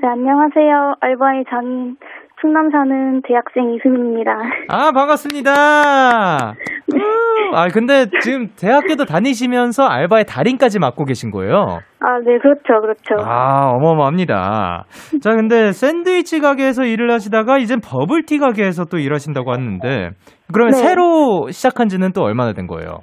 네, 0.00 0.08
안녕하세요. 0.08 0.94
알바의 1.00 1.44
장인 1.50 1.96
충남 2.40 2.70
사는 2.70 3.22
대학생 3.26 3.72
이수민입니다. 3.74 4.30
아, 4.68 4.92
반갑습니다. 4.92 6.52
음, 6.94 7.54
아, 7.54 7.68
근데 7.72 8.06
지금 8.20 8.48
대학교도 8.60 9.06
다니시면서 9.06 9.84
알바의 9.84 10.24
달인까지 10.26 10.78
맡고 10.78 11.04
계신 11.06 11.30
거예요? 11.30 11.78
아, 12.00 12.18
네, 12.24 12.38
그렇죠, 12.38 12.80
그렇죠. 12.82 13.14
아, 13.26 13.70
어마어마합니다. 13.70 14.84
자, 15.22 15.30
근데 15.34 15.72
샌드위치 15.72 16.40
가게에서 16.40 16.84
일을 16.84 17.10
하시다가 17.10 17.56
이젠 17.58 17.80
버블티 17.80 18.38
가게에서 18.38 18.84
또 18.84 18.98
일하신다고 18.98 19.52
하는데, 19.52 20.10
그러면 20.52 20.72
네. 20.72 20.78
새로 20.78 21.48
시작한 21.50 21.88
지는 21.88 22.12
또 22.12 22.22
얼마나 22.22 22.52
된 22.52 22.66
거예요? 22.66 22.98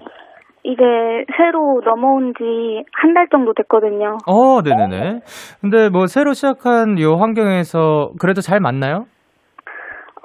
이제 0.65 0.81
새로 1.35 1.81
넘어온 1.83 2.33
지 2.37 2.43
한 3.01 3.13
달 3.13 3.27
정도 3.29 3.53
됐거든요. 3.53 4.17
어, 4.27 4.61
네네네. 4.61 5.19
근데 5.59 5.89
뭐 5.89 6.05
새로 6.07 6.31
시작한 6.33 6.97
요 7.01 7.15
환경에서 7.19 8.11
그래도 8.19 8.39
잘 8.39 8.59
맞나요? 8.61 9.03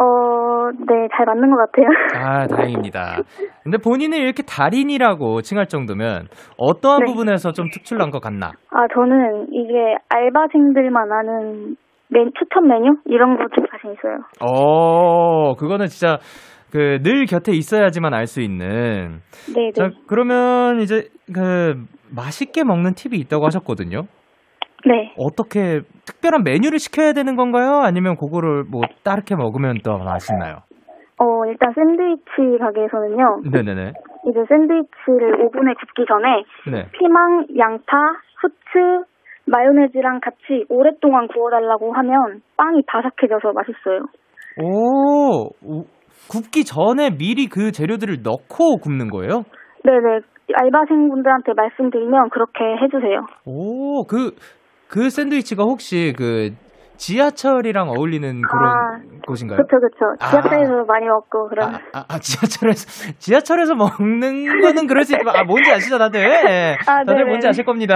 어, 0.00 0.70
네, 0.86 1.08
잘 1.16 1.26
맞는 1.26 1.50
것 1.50 1.56
같아요. 1.56 1.86
아, 2.14 2.46
다행입니다. 2.46 3.22
근데 3.64 3.78
본인을 3.78 4.18
이렇게 4.18 4.42
달인이라고 4.42 5.42
칭할 5.42 5.66
정도면 5.66 6.28
어떠한 6.56 7.00
네. 7.00 7.06
부분에서 7.06 7.52
좀 7.52 7.68
특출난 7.72 8.10
것 8.10 8.20
같나? 8.22 8.52
아, 8.70 8.86
저는 8.94 9.48
이게 9.52 9.96
알바생들만 10.08 11.10
아는 11.12 11.76
메, 12.10 12.20
추천 12.38 12.66
메뉴? 12.68 12.94
이런 13.06 13.36
거 13.36 13.44
좀 13.54 13.66
자신 13.70 13.92
있어요. 13.92 14.18
어, 14.40 15.54
그거는 15.56 15.86
진짜 15.86 16.18
그 16.70 16.98
늘 17.02 17.24
곁에 17.26 17.52
있어야지만 17.52 18.12
알 18.14 18.26
수 18.26 18.40
있는. 18.40 19.20
네, 19.54 19.72
자, 19.74 19.88
네. 19.88 19.94
그러면 20.06 20.80
이제 20.80 21.08
그 21.34 21.74
맛있게 22.14 22.62
먹는 22.62 22.92
팁이 22.94 23.16
있다고 23.18 23.46
하셨거든요. 23.46 24.02
네. 24.86 25.12
어떻게 25.18 25.80
특별한 26.06 26.44
메뉴를 26.44 26.78
시켜야 26.78 27.12
되는 27.12 27.36
건가요? 27.36 27.80
아니면 27.82 28.16
그거를 28.16 28.64
뭐 28.70 28.82
따르게 29.04 29.34
먹으면 29.36 29.78
더 29.82 29.98
맛있나요? 29.98 30.58
어, 31.20 31.44
일단 31.46 31.72
샌드위치 31.74 32.58
가게에서는요. 32.60 33.42
네네네. 33.50 33.92
이제 34.26 34.38
샌드위치를 34.48 35.44
오븐에 35.44 35.74
굽기 35.74 36.04
전에 36.06 36.44
네. 36.70 36.86
피망, 36.92 37.46
양파, 37.58 37.96
후추, 38.40 39.04
마요네즈랑 39.46 40.20
같이 40.20 40.64
오랫동안 40.68 41.26
구워달라고 41.28 41.92
하면 41.92 42.40
빵이 42.56 42.82
바삭해져서 42.86 43.52
맛있어요. 43.52 44.06
오, 44.60 45.46
오, 45.64 45.84
굽기 46.30 46.64
전에 46.64 47.10
미리 47.16 47.46
그 47.46 47.72
재료들을 47.72 48.22
넣고 48.22 48.78
굽는 48.82 49.08
거예요? 49.10 49.44
네네. 49.84 50.20
알바생분들한테 50.54 51.52
말씀드리면 51.54 52.30
그렇게 52.30 52.64
해주세요. 52.82 53.26
오, 53.46 54.04
그, 54.04 54.32
그 54.88 55.10
샌드위치가 55.10 55.64
혹시 55.64 56.14
그 56.16 56.50
지하철이랑 56.96 57.90
어울리는 57.90 58.42
그런 58.42 58.72
아, 58.72 58.98
곳인가요? 59.26 59.58
그쵸. 59.58 59.76
아. 60.18 60.30
지하철에서 60.30 60.84
많이 60.88 61.06
먹고 61.06 61.48
그런. 61.48 61.74
아, 61.74 61.78
아, 61.92 62.04
아, 62.08 62.18
지하철에서, 62.18 63.14
지하철에서 63.18 63.74
먹는 63.76 64.60
거는 64.60 64.86
그럴 64.88 65.04
수 65.04 65.12
있지만, 65.14 65.36
아, 65.36 65.44
뭔지 65.44 65.70
아시죠, 65.70 65.98
다들? 65.98 66.20
예. 66.20 66.76
아, 66.88 67.04
다들 67.04 67.14
네네. 67.14 67.24
뭔지 67.28 67.46
아실 67.46 67.64
겁니다. 67.64 67.94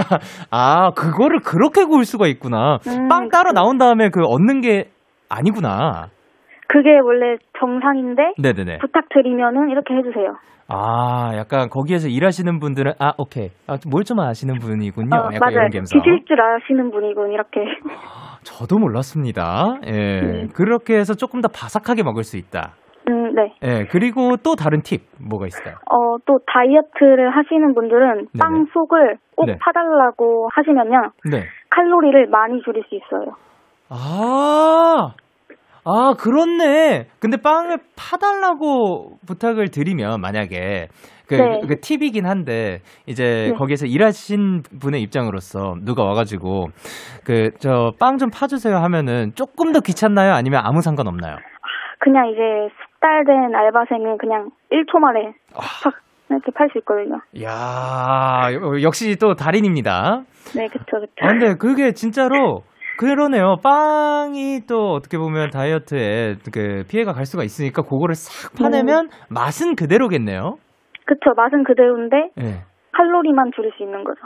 아, 0.51 0.93
그거를 0.93 1.41
그렇게 1.41 1.85
구울 1.85 2.05
수가 2.05 2.29
있구나. 2.29 2.79
음, 2.87 3.09
빵 3.09 3.29
따로. 3.29 3.53
나온 3.53 3.77
다음에 3.77 4.09
그 4.11 4.23
얻는 4.23 4.61
게 4.61 4.91
아니구나. 5.29 6.11
그게 6.69 6.99
원래 6.99 7.37
정상인데 7.59 8.35
네네네. 8.39 8.79
부탁드리면은 8.79 9.71
이렇게 9.71 9.95
해주세요. 9.95 10.37
아, 10.69 11.33
약간 11.37 11.69
거기에서 11.69 12.09
일하시는 12.09 12.59
분들은, 12.61 12.93
아, 12.99 13.13
오케이. 13.19 13.51
아, 13.67 13.77
뭘 13.91 14.05
좀 14.05 14.21
아시는 14.21 14.55
분이군요. 14.59 15.15
어, 15.15 15.29
맞아요. 15.39 15.69
드실 15.71 16.25
줄 16.27 16.41
아시는 16.41 16.91
분이군 16.91 17.33
이렇게. 17.33 17.61
저도 18.43 18.79
몰랐습니다. 18.79 19.81
예. 19.87 19.91
네. 19.93 20.47
그렇게 20.55 20.97
해서 20.97 21.15
조금 21.15 21.43
더 21.43 21.49
바삭하게 21.49 22.03
먹을 22.05 22.23
수 22.25 22.39
있다. 22.39 22.73
음, 23.09 23.35
네. 23.35 23.55
예. 23.63 23.85
그리고 23.91 24.37
또 24.43 24.55
다른 24.55 24.81
팁, 24.83 25.03
뭐가 25.21 25.47
있을까요? 25.47 25.75
어, 25.91 26.17
또 26.25 26.39
다이어트를 26.47 27.37
하시는 27.37 27.75
분들은 27.75 28.15
네네. 28.15 28.29
빵 28.41 28.65
속을 28.73 29.17
꼭 29.37 29.47
네. 29.47 29.59
파달라고 29.61 30.49
하시면요. 30.55 31.11
네. 31.31 31.43
칼로리를 31.71 32.29
많이 32.29 32.63
줄일 32.63 32.83
수 32.89 32.95
있어요. 32.95 33.35
아, 33.91 35.13
아, 35.85 36.15
그렇네. 36.17 37.07
근데 37.19 37.37
빵을 37.37 37.79
파달라고 37.97 39.17
부탁을 39.27 39.69
드리면, 39.71 40.21
만약에, 40.21 40.89
그, 41.27 41.35
네. 41.35 41.61
그 41.67 41.81
팁이긴 41.81 42.25
한데, 42.27 42.81
이제 43.07 43.49
네. 43.51 43.53
거기에서 43.55 43.87
일하신 43.87 44.63
분의 44.81 45.03
입장으로서 45.03 45.75
누가 45.85 46.05
와가지고, 46.05 46.69
그, 47.25 47.51
저, 47.59 47.93
빵 47.99 48.19
좀 48.19 48.31
파주세요 48.31 48.77
하면은 48.77 49.33
조금 49.35 49.73
더 49.73 49.81
귀찮나요? 49.81 50.35
아니면 50.35 50.61
아무 50.65 50.83
상관 50.83 51.09
없나요? 51.09 51.37
그냥 51.99 52.29
이제 52.29 52.41
숙달된 52.85 53.55
알바생은 53.55 54.19
그냥 54.19 54.51
1초 54.71 54.99
만에 54.99 55.33
아. 55.55 55.61
팍 55.83 55.95
이렇게 56.31 56.51
팔 56.55 56.69
수 56.73 56.79
있거든요. 56.79 57.21
이야, 57.35 58.49
역시 58.83 59.17
또 59.21 59.35
달인입니다. 59.35 60.23
네, 60.57 60.67
그쵸, 60.69 60.85
그쵸. 61.01 61.13
아, 61.21 61.29
근데 61.29 61.55
그게 61.55 61.93
진짜로 61.93 62.63
그러네요. 62.99 63.57
빵이 63.63 64.63
또 64.69 64.93
어떻게 64.93 65.19
보면 65.19 65.51
다이어트에 65.51 66.37
그 66.53 66.85
피해가 66.89 67.13
갈 67.13 67.27
수가 67.27 67.45
있으니까 67.45 67.83
그거를 67.83 68.15
싹 68.15 68.53
파내면 68.55 69.09
맛은 69.29 69.77
그대로겠네요. 69.77 70.59
그쵸, 71.07 71.35
맛은 71.37 71.65
그대로인데 71.65 72.17
예. 72.41 72.65
칼로리만 72.93 73.53
줄일 73.55 73.73
수 73.77 73.83
있는 73.83 74.05
거죠. 74.05 74.21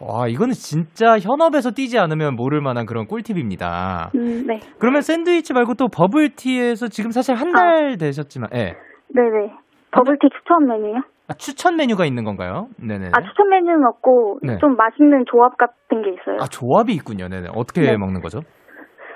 와, 0.00 0.26
이거는 0.26 0.52
진짜 0.52 1.18
현업에서 1.18 1.70
뛰지 1.70 1.98
않으면 1.98 2.34
모를 2.34 2.60
만한 2.60 2.86
그런 2.86 3.06
꿀팁입니다. 3.06 4.10
음, 4.16 4.46
네. 4.48 4.58
그러면 4.78 5.00
샌드위치 5.00 5.52
말고 5.52 5.74
또 5.74 5.86
버블티에서 5.86 6.88
지금 6.88 7.12
사실 7.12 7.36
한달 7.36 7.96
되셨지만, 7.98 8.50
예. 8.54 8.74
네네. 9.14 9.52
버블티 9.92 10.28
추천 10.36 10.66
메뉴요? 10.66 11.02
아, 11.28 11.34
추천 11.34 11.76
메뉴가 11.76 12.04
있는 12.04 12.24
건가요? 12.24 12.66
네네. 12.78 13.10
아, 13.12 13.20
추천 13.22 13.48
메뉴는 13.48 13.84
없고 13.86 14.40
네. 14.42 14.58
좀 14.58 14.76
맛있는 14.76 15.24
조합 15.30 15.56
같은 15.56 16.02
게 16.02 16.10
있어요. 16.10 16.36
아, 16.40 16.46
조합이 16.50 16.92
있군요. 16.94 17.28
네네. 17.28 17.48
어떻게 17.54 17.82
네. 17.82 17.96
먹는 17.96 18.20
거죠? 18.20 18.40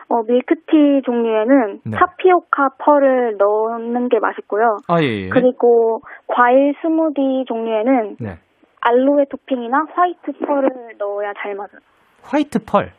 어, 0.09 0.23
밀크티 0.23 1.03
종류에는 1.05 1.81
네. 1.85 1.97
타피오카 1.99 2.69
pearl을 2.79 3.37
넣는 3.38 4.09
게 4.09 4.21
맛있고요. 4.21 4.77
아, 4.88 5.03
예, 5.03 5.07
예. 5.25 5.29
그리고 5.31 6.01
과일 6.29 6.75
스무디 6.81 7.45
종류에는 7.49 8.16
네. 8.21 8.38
알로에 8.81 9.25
토핑이나 9.29 9.87
white 9.92 10.46
pearl을 10.46 10.70
넣어야 10.99 11.33
잘 11.42 11.57
맞아요. 11.57 11.81
white 12.22 12.61
pearl. 12.64 12.92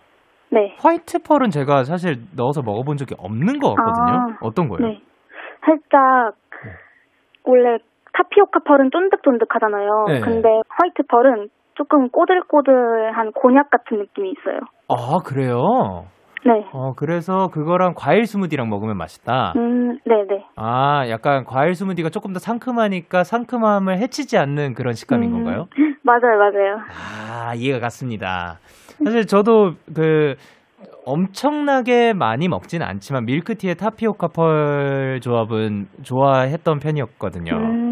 네. 0.52 0.76
white 0.80 1.20
pearl은 1.24 1.50
제가 1.50 1.86
사실 1.86 2.16
넣어서 2.36 2.62
먹어본 2.62 2.98
적이 2.98 3.16
없는 3.18 3.60
것 3.60 3.74
같거든요. 3.76 4.14
아, 4.34 4.38
어떤 4.42 4.68
거예요? 4.68 4.92
네. 4.92 5.00
살짝 5.66 6.36
네. 6.66 6.72
원래 7.46 7.78
타피오카 8.18 8.60
펄은 8.66 8.90
쫀득쫀득하잖아요. 8.92 10.06
네. 10.08 10.20
근데 10.22 10.50
화이트 10.70 11.04
펄은 11.08 11.50
조금 11.76 12.10
꼬들꼬들한 12.10 13.32
곤약 13.34 13.70
같은 13.70 14.00
느낌이 14.00 14.32
있어요. 14.32 14.60
아, 14.90 15.20
그래요? 15.24 16.08
네. 16.46 16.66
어, 16.72 16.94
그래서 16.96 17.50
그거랑 17.50 17.94
과일 17.96 18.26
스무디랑 18.26 18.70
먹으면 18.70 18.98
맛있다. 18.98 19.54
음, 19.58 20.00
네네. 20.06 20.46
아, 20.56 21.08
약간 21.10 21.44
과일 21.44 21.76
스무디가 21.76 22.10
조금 22.10 22.34
더 22.34 22.40
상큼하니까 22.40 23.24
상큼함을 23.24 23.98
해치지 23.98 24.38
않는 24.38 24.74
그런 24.74 24.94
식감인 24.94 25.30
음, 25.30 25.34
건가요? 25.34 25.66
맞아요, 26.04 26.38
맞아요. 26.38 26.78
아, 26.90 27.54
이해가 27.56 27.80
갔습니다. 27.80 28.60
사실 29.04 29.26
저도 29.26 29.74
그 29.94 30.36
엄청나게 31.06 32.14
많이 32.14 32.50
먹진 32.50 32.82
않지만 32.82 33.26
밀크티의 33.26 33.76
타피오카 33.76 34.28
펄 34.28 35.20
조합은 35.22 35.88
좋아했던 36.04 36.80
편이었거든요. 36.80 37.54
음, 37.56 37.87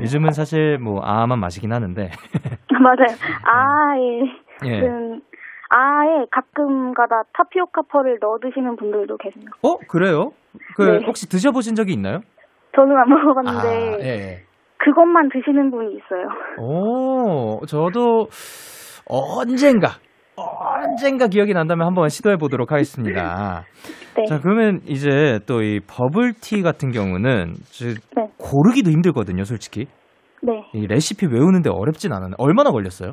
요즘은 0.00 0.30
사실 0.32 0.78
뭐 0.78 1.00
아만 1.02 1.38
마시긴 1.40 1.72
하는데. 1.72 2.10
맞아요. 2.80 3.16
아예, 3.44 4.20
예. 4.66 4.80
음, 4.86 5.20
아예 5.68 6.24
가끔 6.30 6.92
가다 6.94 7.22
타피오카 7.34 7.82
펄을 7.90 8.18
넣어 8.20 8.38
드시는 8.42 8.76
분들도 8.76 9.16
계세요. 9.18 9.44
어, 9.62 9.76
그래요? 9.88 10.32
그 10.76 10.82
네. 10.82 11.06
혹시 11.06 11.28
드셔보신 11.28 11.74
적이 11.74 11.92
있나요? 11.92 12.20
저는 12.74 12.92
안 12.96 13.02
아, 13.02 13.14
먹어봤는데, 13.14 13.98
예, 14.04 14.08
예. 14.08 14.36
그것만 14.78 15.28
드시는 15.32 15.70
분이 15.70 15.94
있어요. 15.96 16.28
오, 16.58 17.60
저도 17.66 18.28
언젠가 19.06 19.88
언젠가 20.40 21.26
기억이 21.28 21.52
난다면 21.52 21.86
한번 21.86 22.08
시도해 22.08 22.36
보도록 22.36 22.72
하겠습니다. 22.72 23.64
네. 24.16 24.24
자, 24.26 24.40
그러면 24.40 24.80
이제 24.86 25.38
또 25.46 25.62
이 25.62 25.80
버블티 25.86 26.62
같은 26.62 26.90
경우는 26.90 27.54
저- 27.70 27.86
네. 28.16 28.28
고르기도 28.38 28.90
힘들거든요, 28.90 29.44
솔직히. 29.44 29.86
네. 30.42 30.64
이 30.74 30.86
레시피 30.86 31.26
외우는데 31.26 31.70
어렵진 31.70 32.12
않아요. 32.12 32.30
얼마나 32.38 32.70
걸렸어요? 32.70 33.12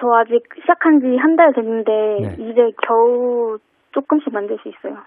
저 0.00 0.06
아직 0.18 0.42
시작한 0.60 1.00
지 1.00 1.06
한 1.16 1.36
달 1.36 1.52
됐는데, 1.54 1.92
네. 2.20 2.50
이제 2.50 2.60
겨우 2.86 3.58
조금씩 3.94 4.32
만들 4.32 4.56
수 4.62 4.68
있어요. 4.68 5.00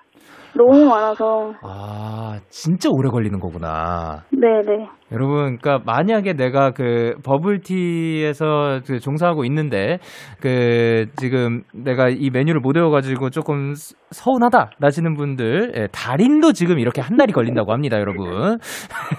너무 0.56 0.86
많아서. 0.90 1.54
아, 1.62 2.40
진짜 2.50 2.90
오래 2.92 3.10
걸리는 3.10 3.38
거구나. 3.40 4.24
네네. 4.32 4.88
여러분, 5.12 5.58
그러니까 5.60 5.80
만약에 5.86 6.34
내가 6.34 6.72
그 6.72 7.16
버블티에서 7.24 8.80
그 8.88 9.00
종사하고 9.00 9.44
있는데 9.46 10.00
그 10.42 11.06
지금 11.18 11.64
내가 11.74 12.10
이 12.10 12.30
메뉴를 12.32 12.62
못 12.62 12.76
외워가지고 12.76 13.30
조금 13.30 13.74
스- 13.76 13.96
서운하다 14.12 14.72
나시는 14.80 15.14
분들 15.16 15.74
예, 15.76 15.88
달인도 15.92 16.54
지금 16.54 16.80
이렇게 16.80 17.02
한 17.02 17.18
달이 17.18 17.34
걸린다고 17.34 17.72
합니다, 17.72 18.00
여러분. 18.00 18.58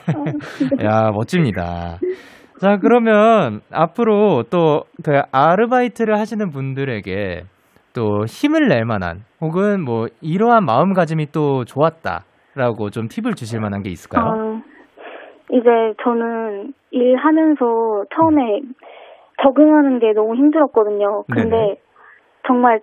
야 0.82 1.10
멋집니다. 1.12 1.98
자 2.60 2.78
그러면 2.80 3.60
앞으로 3.70 4.44
또 4.50 4.82
그 5.04 5.20
아르바이트를 5.30 6.18
하시는 6.18 6.50
분들에게 6.50 7.44
또 7.98 8.24
힘을 8.26 8.68
낼 8.68 8.84
만한 8.84 9.24
혹은 9.40 9.84
뭐 9.84 10.06
이러한 10.20 10.64
마음가짐이 10.64 11.32
또 11.32 11.64
좋았다라고 11.64 12.90
좀 12.90 13.08
팁을 13.08 13.34
주실 13.34 13.58
만한 13.58 13.82
게 13.82 13.90
있을까요? 13.90 14.22
아, 14.24 14.62
이제 15.50 15.68
저는 16.04 16.72
일하면서 16.92 18.04
처음에 18.14 18.60
적응하는 19.42 19.98
게 19.98 20.12
너무 20.12 20.36
힘들었거든요. 20.36 21.24
근데 21.28 21.56
네네. 21.56 21.76
정말 22.46 22.80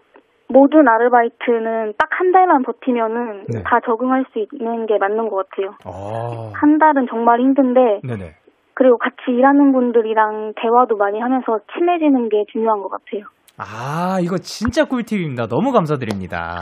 모든 0.49 0.85
아르바이트는 0.87 1.93
딱 1.97 2.09
한 2.17 2.31
달만 2.31 2.63
버티면은 2.63 3.45
네. 3.49 3.61
다 3.63 3.81
적응할 3.85 4.25
수 4.31 4.39
있는 4.39 4.85
게 4.85 4.97
맞는 4.97 5.27
것 5.29 5.49
같아요. 5.49 5.75
어. 5.85 6.51
한 6.55 6.77
달은 6.77 7.07
정말 7.09 7.41
힘든데 7.41 8.01
네네. 8.03 8.35
그리고 8.73 8.97
같이 8.97 9.17
일하는 9.29 9.73
분들이랑 9.73 10.53
대화도 10.55 10.95
많이 10.95 11.19
하면서 11.19 11.59
친해지는 11.73 12.29
게 12.29 12.45
중요한 12.51 12.81
것 12.81 12.89
같아요. 12.89 13.25
아, 13.57 14.17
이거 14.21 14.37
진짜 14.37 14.85
꿀팁입니다. 14.85 15.47
너무 15.47 15.71
감사드립니다. 15.71 16.59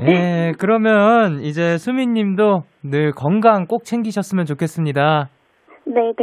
예, 0.00 0.52
그러면 0.58 1.40
이제 1.40 1.78
수민 1.78 2.12
님도 2.12 2.62
늘 2.82 3.12
건강 3.12 3.66
꼭 3.66 3.84
챙기셨으면 3.84 4.44
좋겠습니다. 4.46 5.28
네네. 5.86 6.14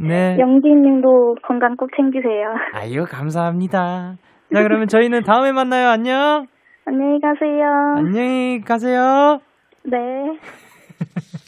네. 0.00 0.36
영지님도 0.38 1.36
건강 1.46 1.76
꼭 1.76 1.90
챙기세요. 1.96 2.48
아유, 2.74 3.04
감사합니다. 3.08 4.16
자, 4.52 4.62
그러면 4.62 4.88
저희는 4.88 5.22
다음에 5.22 5.52
만나요. 5.52 5.88
안녕. 5.88 6.46
안녕히 6.84 7.20
가세요. 7.20 7.64
안녕히 7.96 8.60
가세요. 8.60 9.38
네. 9.84 9.98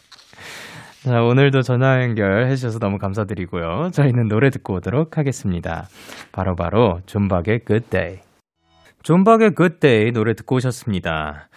자, 1.05 1.21
오늘도 1.21 1.61
전화 1.61 2.01
연결해 2.01 2.55
주셔서 2.55 2.79
너무 2.79 2.97
감사드리고요. 2.97 3.91
저희는 3.93 4.27
노래 4.27 4.49
듣고 4.49 4.77
오도록 4.77 5.19
하겠습니다. 5.19 5.87
바로 6.31 6.55
바로 6.55 6.99
존박의 7.05 7.59
Good 7.67 7.89
Day. 7.91 8.21
존박의 9.03 9.51
Good 9.55 9.79
Day 9.79 10.11
노래 10.13 10.33
듣고 10.33 10.55
오셨습니다. 10.55 11.47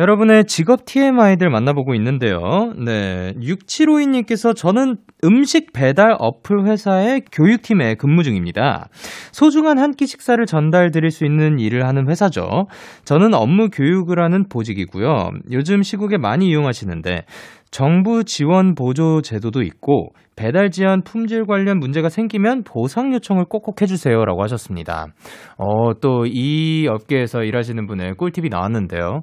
여러분의 0.00 0.44
직업 0.44 0.84
TMI들 0.84 1.50
만나보고 1.50 1.94
있는데요. 1.94 2.72
네. 2.76 3.34
6752님께서 3.40 4.54
저는 4.54 4.96
음식 5.24 5.72
배달 5.72 6.14
어플 6.16 6.66
회사의 6.66 7.22
교육팀에 7.32 7.96
근무 7.96 8.22
중입니다. 8.22 8.88
소중한 9.32 9.78
한 9.78 9.92
끼 9.92 10.06
식사를 10.06 10.44
전달 10.46 10.92
드릴 10.92 11.10
수 11.10 11.24
있는 11.24 11.58
일을 11.58 11.84
하는 11.84 12.08
회사죠. 12.08 12.66
저는 13.04 13.34
업무 13.34 13.70
교육을 13.70 14.22
하는 14.22 14.48
보직이고요. 14.48 15.30
요즘 15.50 15.82
시국에 15.82 16.16
많이 16.16 16.46
이용하시는데 16.48 17.24
정부 17.70 18.24
지원 18.24 18.74
보조 18.74 19.20
제도도 19.22 19.62
있고 19.62 20.10
배달 20.36 20.70
지연 20.70 21.02
품질 21.02 21.44
관련 21.44 21.78
문제가 21.78 22.08
생기면 22.08 22.62
보상 22.64 23.12
요청을 23.12 23.44
꼭꼭 23.46 23.82
해주세요라고 23.82 24.42
하셨습니다. 24.44 25.06
어, 25.58 25.94
또 26.00 26.24
이 26.26 26.86
업계에서 26.88 27.42
일하시는 27.42 27.86
분의 27.86 28.14
꿀팁이 28.14 28.48
나왔는데요. 28.50 29.20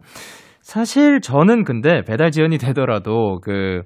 사실 0.62 1.21
저는 1.21 1.63
근데 1.63 2.01
배달 2.03 2.31
지연이 2.31 2.58
되더라도 2.58 3.39
그 3.41 3.81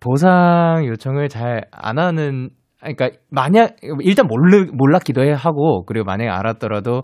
보상 0.00 0.84
요청을 0.86 1.28
잘 1.28 1.62
안 1.72 1.98
하는 1.98 2.50
그러니까 2.80 3.10
만약 3.30 3.76
일단 4.00 4.26
몰르 4.26 4.66
몰랐기도 4.72 5.22
해 5.22 5.32
하고 5.32 5.84
그리고 5.86 6.04
만약에 6.04 6.28
알았더라도 6.30 7.02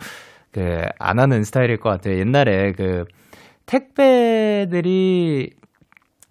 그 0.53 0.61
안 0.99 1.19
하는 1.19 1.43
스타일일 1.43 1.79
것 1.79 1.89
같아요. 1.91 2.19
옛날에 2.19 2.73
그 2.73 3.05
택배들이 3.67 5.51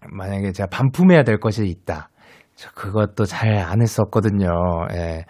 만약에 0.07 0.51
제가 0.51 0.67
반품해야 0.69 1.23
될 1.23 1.39
것이 1.39 1.65
있다. 1.65 2.09
저 2.55 2.69
그것도 2.71 3.25
잘 3.25 3.49
안 3.57 3.81
했었거든요. 3.81 4.49
예. 4.93 5.25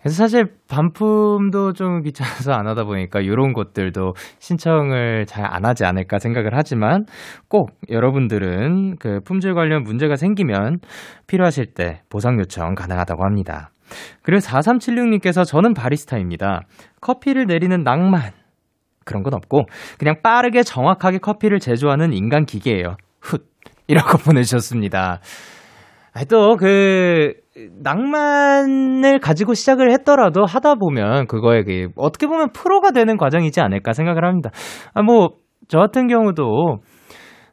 그래서 0.00 0.16
사실 0.16 0.46
반품도 0.68 1.74
좀 1.74 2.02
귀찮아서 2.02 2.52
안 2.52 2.66
하다 2.66 2.84
보니까 2.84 3.20
이런 3.20 3.52
것들도 3.52 4.14
신청을 4.38 5.26
잘 5.26 5.44
안 5.44 5.66
하지 5.66 5.84
않을까 5.84 6.18
생각을 6.18 6.50
하지만 6.54 7.04
꼭 7.48 7.70
여러분들은 7.90 8.96
그 8.98 9.20
품질 9.24 9.54
관련 9.54 9.82
문제가 9.82 10.16
생기면 10.16 10.78
필요하실 11.26 11.74
때 11.74 12.02
보상 12.08 12.38
요청 12.38 12.74
가능하다고 12.74 13.24
합니다. 13.24 13.70
그리고 14.22 14.40
4376님께서 14.40 15.44
저는 15.44 15.74
바리스타입니다. 15.74 16.62
커피를 17.00 17.46
내리는 17.46 17.82
낭만. 17.82 18.32
그런 19.04 19.22
건 19.22 19.34
없고 19.34 19.64
그냥 19.98 20.16
빠르게 20.22 20.62
정확하게 20.62 21.18
커피를 21.18 21.58
제조하는 21.58 22.12
인간 22.12 22.44
기계예요. 22.44 22.96
훗. 23.20 23.49
이라고 23.90 24.18
보내주셨습니다. 24.18 25.20
또 26.28 26.56
그 26.56 27.34
낭만을 27.82 29.18
가지고 29.20 29.54
시작을 29.54 29.90
했더라도 29.92 30.44
하다 30.44 30.76
보면 30.76 31.26
그거에 31.26 31.62
그 31.62 31.88
어떻게 31.96 32.26
보면 32.26 32.52
프로가 32.52 32.90
되는 32.92 33.16
과정이지 33.16 33.60
않을까 33.60 33.92
생각을 33.92 34.24
합니다. 34.24 34.50
아 34.94 35.02
뭐 35.02 35.50
저 35.70 35.78
같은 35.78 36.08
경우도 36.08 36.78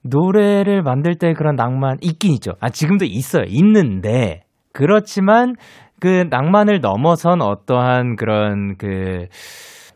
노래를 0.04 0.82
만들 0.82 1.16
때 1.16 1.34
그런 1.34 1.56
낭만 1.56 1.98
있긴 2.02 2.34
있죠. 2.34 2.54
아 2.60 2.70
지금도 2.70 3.06
있어요. 3.06 3.44
있는데 3.48 4.42
그렇지만 4.74 5.54
그 6.00 6.26
낭만을 6.30 6.82
넘어선 6.82 7.42
어떠한 7.42 8.16
그런 8.16 8.76
그 8.78 9.28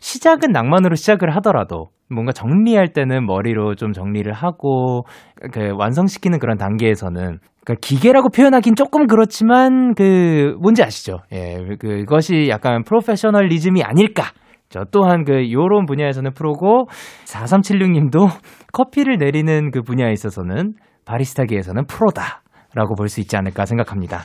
시작은 0.01 0.51
낭만으로 0.51 0.95
시작을 0.95 1.33
하더라도 1.37 1.87
뭔가 2.09 2.33
정리할 2.33 2.89
때는 2.89 3.25
머리로 3.25 3.75
좀 3.75 3.93
정리를 3.93 4.31
하고 4.33 5.05
그 5.53 5.71
완성시키는 5.77 6.39
그런 6.39 6.57
단계에서는 6.57 7.39
그러니까 7.63 7.75
기계라고 7.79 8.29
표현하긴 8.29 8.75
조금 8.75 9.07
그렇지만 9.07 9.93
그 9.95 10.55
뭔지 10.59 10.83
아시죠? 10.83 11.19
예, 11.31 11.75
그것이 11.79 12.47
약간 12.49 12.83
프로페셔널리즘이 12.83 13.83
아닐까. 13.83 14.23
저 14.69 14.83
또한 14.91 15.23
그 15.23 15.51
요런 15.51 15.85
분야에서는 15.85 16.33
프로고 16.33 16.87
4376님도 17.25 18.27
커피를 18.73 19.17
내리는 19.17 19.69
그 19.71 19.81
분야에 19.81 20.11
있어서는 20.11 20.73
바리스타계에서는 21.05 21.85
프로다. 21.85 22.41
라고 22.73 22.95
볼 22.95 23.09
수 23.09 23.19
있지 23.19 23.35
않을까 23.35 23.65
생각합니다. 23.65 24.21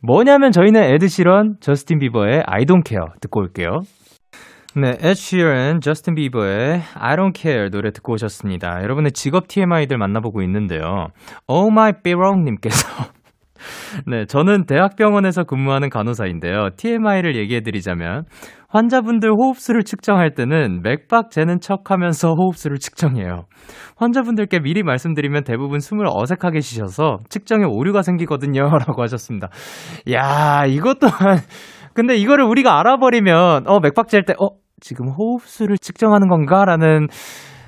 뭐냐면 0.00 0.52
저희는 0.52 0.82
에드시런, 0.94 1.56
저스틴 1.60 1.98
비버의 1.98 2.42
I 2.46 2.64
don't 2.64 2.82
care 2.82 3.08
듣고 3.20 3.40
올게요. 3.40 3.80
네, 4.76 4.90
Ed 4.90 5.10
Sheeran, 5.12 5.80
저스틴 5.80 6.16
비버의 6.16 6.82
I 6.96 7.16
Don't 7.16 7.32
Care 7.36 7.70
노래 7.70 7.92
듣고 7.92 8.14
오셨습니다. 8.14 8.82
여러분의 8.82 9.12
직업 9.12 9.46
TMI들 9.46 9.96
만나보고 9.98 10.42
있는데요. 10.42 11.08
Oh 11.46 11.68
My 11.70 11.92
Birong님께서 12.02 12.88
네, 14.08 14.26
저는 14.26 14.66
대학병원에서 14.66 15.44
근무하는 15.44 15.90
간호사인데요. 15.90 16.70
TMI를 16.76 17.36
얘기해드리자면 17.36 18.24
환자분들 18.68 19.30
호흡수를 19.30 19.84
측정할 19.84 20.34
때는 20.34 20.82
맥박 20.82 21.30
재는 21.30 21.60
척하면서 21.60 22.34
호흡수를 22.36 22.78
측정해요. 22.78 23.44
환자분들께 23.96 24.58
미리 24.58 24.82
말씀드리면 24.82 25.44
대부분 25.44 25.78
숨을 25.78 26.06
어색하게 26.08 26.60
쉬셔서 26.60 27.18
측정에 27.28 27.64
오류가 27.64 28.02
생기거든요.라고 28.02 29.00
하셨습니다. 29.02 29.50
야, 30.10 30.64
이것 30.66 30.98
또한 30.98 31.38
근데 31.94 32.16
이거를 32.16 32.44
우리가 32.44 32.80
알아버리면 32.80 33.68
어 33.68 33.78
맥박 33.78 34.08
잴 34.08 34.24
때 34.24 34.34
어 34.40 34.63
지금 34.84 35.08
호흡수를 35.08 35.78
측정하는 35.78 36.28
건가라는 36.28 37.08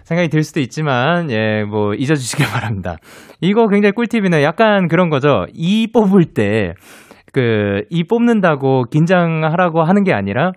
생각이 0.04 0.28
들 0.28 0.42
수도 0.42 0.60
있지만 0.60 1.30
예 1.30 1.64
뭐 1.64 1.94
잊어주시길 1.94 2.44
바랍니다. 2.52 2.96
이거 3.40 3.66
굉장히 3.68 3.92
꿀팁이네요. 3.92 4.42
약간 4.42 4.86
그런 4.88 5.08
거죠. 5.08 5.46
이 5.54 5.88
뽑을 5.92 6.26
때 6.26 6.74
그 7.32 7.84
이 7.90 8.04
뽑는다고 8.04 8.84
긴장하라고 8.90 9.82
하는 9.82 10.04
게 10.04 10.12
아니라 10.12 10.52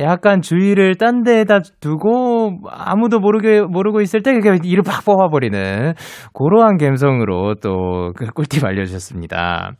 약간 0.00 0.40
주의를 0.40 0.96
딴 0.96 1.22
데에다 1.22 1.60
두고 1.80 2.60
아무도 2.70 3.20
모르게 3.20 3.60
모르고 3.60 4.00
있을 4.00 4.22
때 4.22 4.32
그게 4.32 4.58
이를 4.64 4.82
팍 4.82 5.04
뽑아버리는 5.04 5.94
그러한 6.32 6.78
감성으로 6.78 7.56
또그 7.56 8.26
꿀팁 8.34 8.64
알려주셨습니다. 8.64 9.72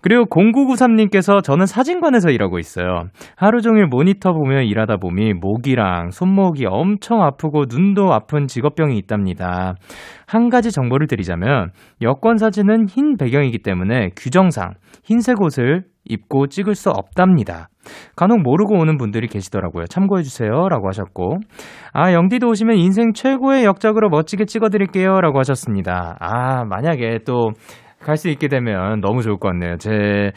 그리고 0.00 0.24
0993님께서 0.24 1.42
저는 1.42 1.66
사진관에서 1.66 2.30
일하고 2.30 2.58
있어요. 2.58 3.04
하루 3.36 3.60
종일 3.60 3.86
모니터 3.86 4.32
보며 4.32 4.62
일하다 4.62 4.96
보니 4.96 5.34
목이랑 5.34 6.10
손목이 6.10 6.66
엄청 6.66 7.22
아프고 7.22 7.64
눈도 7.68 8.12
아픈 8.12 8.46
직업병이 8.46 8.96
있답니다. 8.98 9.74
한 10.26 10.48
가지 10.50 10.70
정보를 10.70 11.06
드리자면 11.06 11.70
여권 12.02 12.36
사진은 12.36 12.86
흰 12.88 13.16
배경이기 13.16 13.58
때문에 13.62 14.10
규정상 14.16 14.74
흰색 15.04 15.40
옷을 15.40 15.84
입고 16.08 16.48
찍을 16.48 16.74
수 16.74 16.90
없답니다. 16.90 17.68
간혹 18.16 18.42
모르고 18.42 18.74
오는 18.78 18.96
분들이 18.98 19.28
계시더라고요. 19.28 19.86
참고해 19.86 20.22
주세요. 20.22 20.68
라고 20.68 20.88
하셨고. 20.88 21.38
아, 21.92 22.12
영디도 22.12 22.48
오시면 22.48 22.76
인생 22.76 23.12
최고의 23.12 23.64
역작으로 23.64 24.08
멋지게 24.10 24.44
찍어드릴게요. 24.46 25.20
라고 25.20 25.38
하셨습니다. 25.38 26.16
아, 26.20 26.64
만약에 26.64 27.20
또 27.26 27.50
갈 28.00 28.16
수 28.16 28.28
있게 28.28 28.46
되면 28.46 29.00
너무 29.00 29.22
좋을 29.22 29.38
것 29.38 29.48
같네요. 29.48 29.76
제 29.78 30.30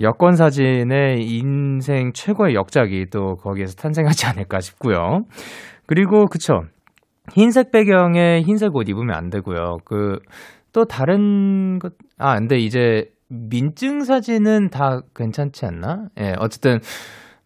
여권 0.00 0.34
사진의 0.34 1.24
인생 1.24 2.10
최고의 2.12 2.54
역작이 2.56 3.06
또 3.12 3.36
거기에서 3.36 3.76
탄생하지 3.76 4.26
않을까 4.26 4.58
싶고요. 4.60 5.20
그리고, 5.86 6.26
그쵸. 6.26 6.62
흰색 7.32 7.70
배경에 7.70 8.40
흰색 8.42 8.74
옷 8.74 8.88
입으면 8.88 9.14
안 9.16 9.30
되고요. 9.30 9.78
그, 9.84 10.18
또 10.72 10.84
다른 10.84 11.78
것, 11.78 11.92
아, 12.18 12.36
근데 12.38 12.56
이제 12.58 13.04
민증 13.28 14.04
사진은 14.04 14.70
다 14.70 15.00
괜찮지 15.14 15.66
않나? 15.66 16.06
예, 16.20 16.34
어쨌든 16.38 16.78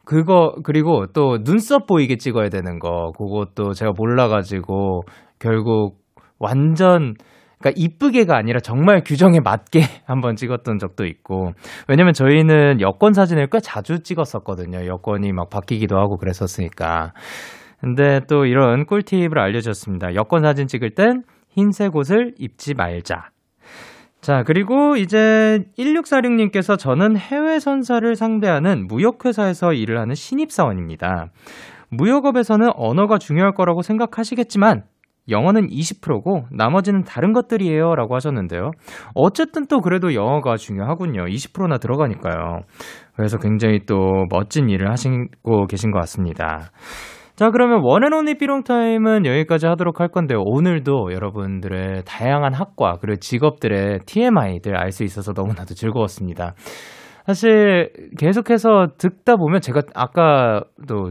그거 0.04 0.54
그리고 0.64 1.06
또 1.12 1.38
눈썹 1.44 1.86
보이게 1.86 2.16
찍어야 2.16 2.48
되는 2.48 2.78
거 2.78 3.12
그것도 3.16 3.72
제가 3.74 3.92
몰라가지고 3.96 5.02
결국 5.38 5.98
완전 6.38 7.14
그러니까 7.60 7.72
이쁘게가 7.76 8.36
아니라 8.36 8.58
정말 8.60 9.02
규정에 9.04 9.40
맞게 9.40 9.82
한번 10.06 10.34
찍었던 10.34 10.78
적도 10.78 11.04
있고 11.04 11.52
왜냐면 11.88 12.12
저희는 12.12 12.80
여권 12.80 13.12
사진을 13.12 13.48
꽤 13.52 13.60
자주 13.60 14.02
찍었었거든요. 14.02 14.86
여권이 14.86 15.32
막 15.32 15.50
바뀌기도 15.50 15.96
하고 15.96 16.16
그랬었으니까. 16.16 17.12
근데 17.80 18.20
또 18.28 18.44
이런 18.44 18.84
꿀팁을 18.84 19.38
알려줬습니다. 19.38 20.14
여권 20.14 20.42
사진 20.42 20.66
찍을 20.66 20.90
땐 20.94 21.22
흰색 21.48 21.96
옷을 21.96 22.34
입지 22.38 22.74
말자 22.74 23.30
자, 24.20 24.42
그리고 24.44 24.96
이제 24.96 25.60
1646님께서 25.78 26.78
저는 26.78 27.16
해외 27.16 27.58
선사를 27.58 28.14
상대하는 28.16 28.86
무역회사에서 28.86 29.72
일을 29.72 29.98
하는 29.98 30.14
신입사원입니다. 30.14 31.28
무역업에서는 31.90 32.68
언어가 32.74 33.18
중요할 33.18 33.54
거라고 33.54 33.82
생각하시겠지만, 33.82 34.82
영어는 35.28 35.68
20%고 35.68 36.44
나머지는 36.50 37.04
다른 37.04 37.32
것들이에요. 37.32 37.94
라고 37.94 38.14
하셨는데요. 38.14 38.72
어쨌든 39.14 39.66
또 39.66 39.80
그래도 39.80 40.14
영어가 40.14 40.56
중요하군요. 40.56 41.24
20%나 41.26 41.78
들어가니까요. 41.78 42.60
그래서 43.14 43.38
굉장히 43.38 43.80
또 43.86 44.26
멋진 44.30 44.68
일을 44.68 44.90
하시고 44.90 45.66
계신 45.68 45.92
것 45.92 46.00
같습니다. 46.00 46.70
자, 47.40 47.50
그러면 47.50 47.80
원앤온리 47.82 48.34
삐롱타임은 48.34 49.24
여기까지 49.24 49.66
하도록 49.66 49.98
할 49.98 50.08
건데요. 50.08 50.42
오늘도 50.44 51.14
여러분들의 51.14 52.02
다양한 52.04 52.52
학과, 52.52 52.98
그리고 53.00 53.16
직업들의 53.18 54.00
TMI들 54.04 54.76
알 54.76 54.92
수 54.92 55.04
있어서 55.04 55.32
너무나도 55.34 55.72
즐거웠습니다. 55.72 56.52
사실 57.24 57.92
계속해서 58.18 58.88
듣다 58.98 59.36
보면 59.36 59.62
제가 59.62 59.80
아까도 59.94 61.04
그 61.04 61.10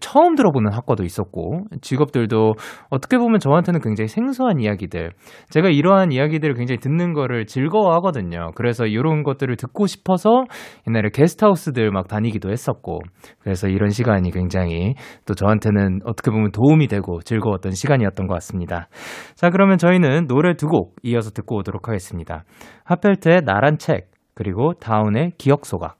처음 0.00 0.34
들어보는 0.34 0.72
학과도 0.72 1.04
있었고 1.04 1.64
직업들도 1.82 2.54
어떻게 2.88 3.18
보면 3.18 3.40
저한테는 3.40 3.80
굉장히 3.80 4.08
생소한 4.08 4.60
이야기들. 4.60 5.10
제가 5.50 5.68
이러한 5.68 6.12
이야기들을 6.12 6.54
굉장히 6.54 6.78
듣는 6.78 7.12
거를 7.12 7.46
즐거워하거든요. 7.46 8.52
그래서 8.54 8.86
이런 8.86 9.22
것들을 9.22 9.54
듣고 9.56 9.86
싶어서 9.86 10.44
옛날에 10.88 11.10
게스트하우스들 11.12 11.90
막 11.90 12.08
다니기도 12.08 12.50
했었고 12.50 13.00
그래서 13.40 13.68
이런 13.68 13.90
시간이 13.90 14.30
굉장히 14.30 14.94
또 15.26 15.34
저한테는 15.34 16.00
어떻게 16.04 16.30
보면 16.30 16.52
도움이 16.52 16.86
되고 16.88 17.20
즐거웠던 17.20 17.72
시간이었던 17.72 18.26
것 18.26 18.34
같습니다. 18.34 18.88
자 19.34 19.50
그러면 19.50 19.76
저희는 19.76 20.26
노래 20.26 20.54
두 20.54 20.70
곡 20.70 20.94
이어서 21.02 21.30
듣고 21.30 21.56
오도록 21.56 21.88
하겠습니다. 21.88 22.44
하펠트의 22.84 23.40
나란 23.44 23.76
책 23.78 24.12
그리고 24.36 24.72
다운의 24.74 25.32
기억 25.36 25.66
소각 25.66 25.99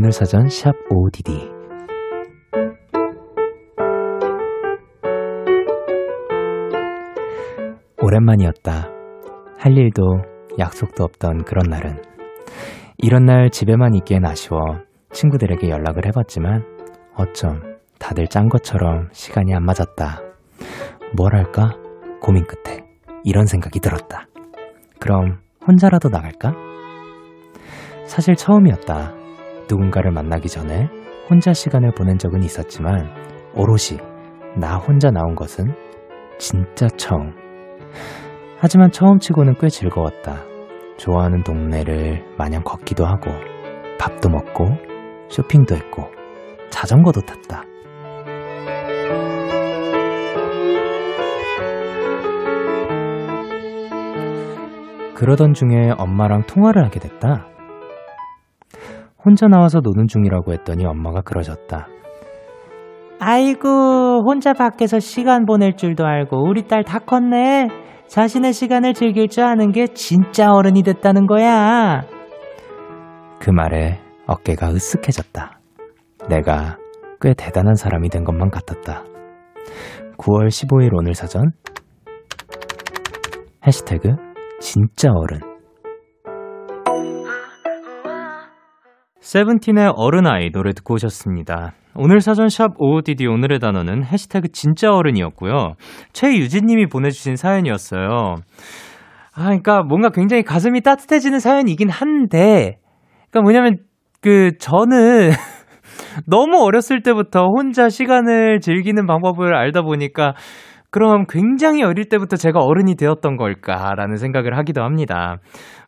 오늘 0.00 0.12
사전 0.12 0.48
샵 0.48 0.72
ODD 0.90 1.50
오랜만이었다. 8.00 8.90
할 9.58 9.76
일도 9.76 10.02
약속도 10.56 11.02
없던 11.02 11.42
그런 11.42 11.68
날은 11.68 12.00
이런 12.98 13.24
날 13.24 13.50
집에만 13.50 13.94
있기엔 13.96 14.24
아쉬워 14.24 14.60
친구들에게 15.10 15.68
연락을 15.68 16.06
해봤지만 16.06 16.62
어쩜 17.16 17.60
다들 17.98 18.28
짠 18.28 18.48
것처럼 18.48 19.08
시간이 19.10 19.52
안 19.52 19.64
맞았다. 19.64 20.20
뭘 21.16 21.34
할까? 21.34 21.72
고민 22.20 22.46
끝에 22.46 22.84
이런 23.24 23.46
생각이 23.46 23.80
들었다. 23.80 24.28
그럼 25.00 25.40
혼자라도 25.66 26.08
나갈까? 26.08 26.52
사실 28.06 28.36
처음이었다. 28.36 29.17
누군가를 29.68 30.10
만나기 30.12 30.48
전에 30.48 30.88
혼자 31.30 31.52
시간을 31.52 31.92
보낸 31.94 32.18
적은 32.18 32.42
있었지만 32.42 33.10
오롯이 33.54 33.98
나 34.56 34.76
혼자 34.76 35.10
나온 35.10 35.34
것은 35.34 35.74
진짜 36.38 36.88
처음. 36.96 37.34
하지만 38.58 38.90
처음 38.90 39.18
치고는 39.18 39.54
꽤 39.60 39.68
즐거웠다. 39.68 40.42
좋아하는 40.96 41.42
동네를 41.42 42.24
마냥 42.36 42.62
걷기도 42.64 43.06
하고 43.06 43.30
밥도 44.00 44.28
먹고 44.30 44.66
쇼핑도 45.28 45.76
했고 45.76 46.10
자전거도 46.70 47.20
탔다. 47.20 47.62
그러던 55.14 55.52
중에 55.52 55.90
엄마랑 55.98 56.44
통화를 56.46 56.84
하게 56.84 57.00
됐다. 57.00 57.48
혼자 59.28 59.46
나와서 59.46 59.80
노는 59.80 60.06
중이라고 60.06 60.54
했더니 60.54 60.86
엄마가 60.86 61.20
그러셨다. 61.20 61.86
아이고, 63.20 64.22
혼자 64.24 64.54
밖에서 64.54 65.00
시간 65.00 65.44
보낼 65.44 65.76
줄도 65.76 66.06
알고 66.06 66.48
우리 66.48 66.66
딸 66.66 66.82
다 66.82 66.98
컸네. 66.98 67.68
자신의 68.06 68.54
시간을 68.54 68.94
즐길 68.94 69.28
줄 69.28 69.44
아는 69.44 69.70
게 69.70 69.86
진짜 69.88 70.50
어른이 70.50 70.82
됐다는 70.82 71.26
거야. 71.26 72.06
그 73.38 73.50
말에 73.50 74.00
어깨가 74.26 74.68
으쓱해졌다. 74.68 75.50
내가 76.30 76.78
꽤 77.20 77.34
대단한 77.34 77.74
사람이 77.74 78.08
된 78.08 78.24
것만 78.24 78.48
같았다. 78.48 79.04
9월 80.16 80.48
15일 80.48 80.94
오늘 80.94 81.12
사전 81.12 81.50
해시태그 83.66 84.08
진짜 84.60 85.10
어른 85.12 85.40
세븐틴의 89.28 89.92
어른아이 89.94 90.50
노래 90.52 90.72
듣고 90.72 90.94
오셨습니다. 90.94 91.74
오늘 91.94 92.22
사전샵 92.22 92.80
OODD 92.80 93.26
오늘의 93.26 93.58
단어는 93.58 94.06
해시태그 94.06 94.52
진짜 94.52 94.90
어른이었고요. 94.90 95.74
최유진님이 96.14 96.86
보내주신 96.86 97.36
사연이었어요. 97.36 98.36
아, 99.34 99.44
그러니까 99.44 99.82
뭔가 99.82 100.08
굉장히 100.08 100.42
가슴이 100.42 100.80
따뜻해지는 100.80 101.40
사연이긴 101.40 101.90
한데, 101.90 102.78
그러니까 103.30 103.42
뭐냐면 103.42 103.76
그 104.22 104.52
저는 104.58 105.32
너무 106.26 106.64
어렸을 106.64 107.02
때부터 107.02 107.48
혼자 107.54 107.90
시간을 107.90 108.60
즐기는 108.60 109.06
방법을 109.06 109.54
알다 109.54 109.82
보니까 109.82 110.32
그럼 110.90 111.26
굉장히 111.28 111.82
어릴 111.82 112.08
때부터 112.08 112.36
제가 112.36 112.60
어른이 112.60 112.96
되었던 112.96 113.36
걸까라는 113.36 114.16
생각을 114.16 114.56
하기도 114.56 114.82
합니다. 114.82 115.36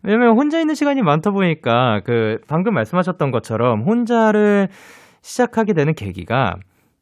왜냐면 0.03 0.37
혼자 0.37 0.61
있는 0.61 0.75
시간이 0.75 1.03
많다 1.03 1.31
보니까 1.31 2.01
그 2.05 2.39
방금 2.49 2.75
말씀하셨던 2.75 3.31
것처럼 3.31 3.83
혼자를 3.87 4.69
시작하게 5.23 5.73
되는 5.73 5.95
계기가 5.95 6.57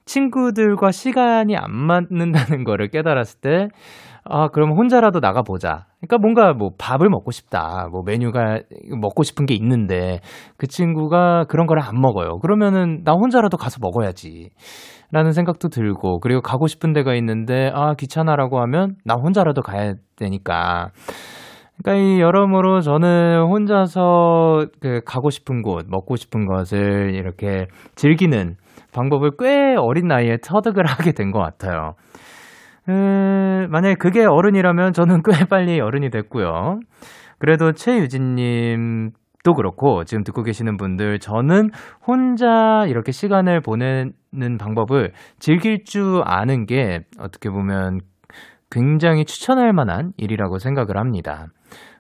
친구들과 0.09 0.90
시간이 0.90 1.57
안 1.57 1.70
맞는다는 1.70 2.64
거를 2.64 2.88
깨달았을 2.88 3.40
때, 3.40 3.68
아, 4.24 4.49
그럼 4.49 4.72
혼자라도 4.72 5.20
나가보자. 5.20 5.86
그러니까 6.01 6.18
뭔가 6.18 6.53
뭐 6.53 6.70
밥을 6.78 7.09
먹고 7.09 7.30
싶다. 7.30 7.88
뭐 7.90 8.03
메뉴가 8.05 8.61
먹고 9.01 9.22
싶은 9.22 9.46
게 9.46 9.55
있는데 9.55 10.20
그 10.57 10.66
친구가 10.66 11.44
그런 11.49 11.66
거를 11.66 11.82
안 11.82 12.01
먹어요. 12.01 12.38
그러면은 12.40 13.03
나 13.05 13.12
혼자라도 13.12 13.57
가서 13.57 13.78
먹어야지. 13.80 14.51
라는 15.13 15.33
생각도 15.33 15.69
들고, 15.69 16.21
그리고 16.21 16.41
가고 16.43 16.67
싶은 16.67 16.93
데가 16.93 17.15
있는데, 17.15 17.71
아, 17.75 17.95
귀찮아라고 17.95 18.61
하면 18.61 18.97
나 19.05 19.15
혼자라도 19.15 19.63
가야 19.63 19.95
되니까. 20.17 20.91
그러니까 21.83 22.05
이 22.05 22.21
여러모로 22.21 22.81
저는 22.81 23.41
혼자서 23.49 24.67
그 24.81 25.01
가고 25.07 25.31
싶은 25.31 25.63
곳, 25.63 25.87
먹고 25.89 26.17
싶은 26.17 26.45
것을 26.47 27.15
이렇게 27.15 27.67
즐기는 27.95 28.57
방법을 28.93 29.31
꽤 29.39 29.77
어린 29.77 30.09
나이에 30.09 30.39
터득을 30.43 30.85
하게 30.87 31.13
된 31.13 31.31
것 31.31 31.39
같아요. 31.41 31.95
음, 32.89 33.69
만약에 33.71 33.95
그게 33.99 34.25
어른이라면 34.25 34.93
저는 34.93 35.23
꽤 35.23 35.45
빨리 35.45 35.81
어른이 35.81 36.11
됐고요. 36.11 36.81
그래도 37.39 37.73
최유진님 37.73 39.11
도 39.49 39.55
그렇고 39.55 40.05
지금 40.05 40.24
듣고 40.24 40.42
계시는 40.42 40.76
분들 40.76 41.20
저는 41.20 41.70
혼자 42.07 42.84
이렇게 42.86 43.12
시간을 43.12 43.62
보내는 43.62 44.59
방법을 44.59 45.12
즐길 45.38 45.84
줄 45.84 46.20
아는 46.24 46.66
게 46.66 47.01
어떻게 47.18 47.49
보면 47.49 48.01
굉장히 48.70 49.24
추천할 49.24 49.72
만한 49.72 50.12
일이라고 50.18 50.59
생각을 50.59 50.99
합니다. 50.99 51.46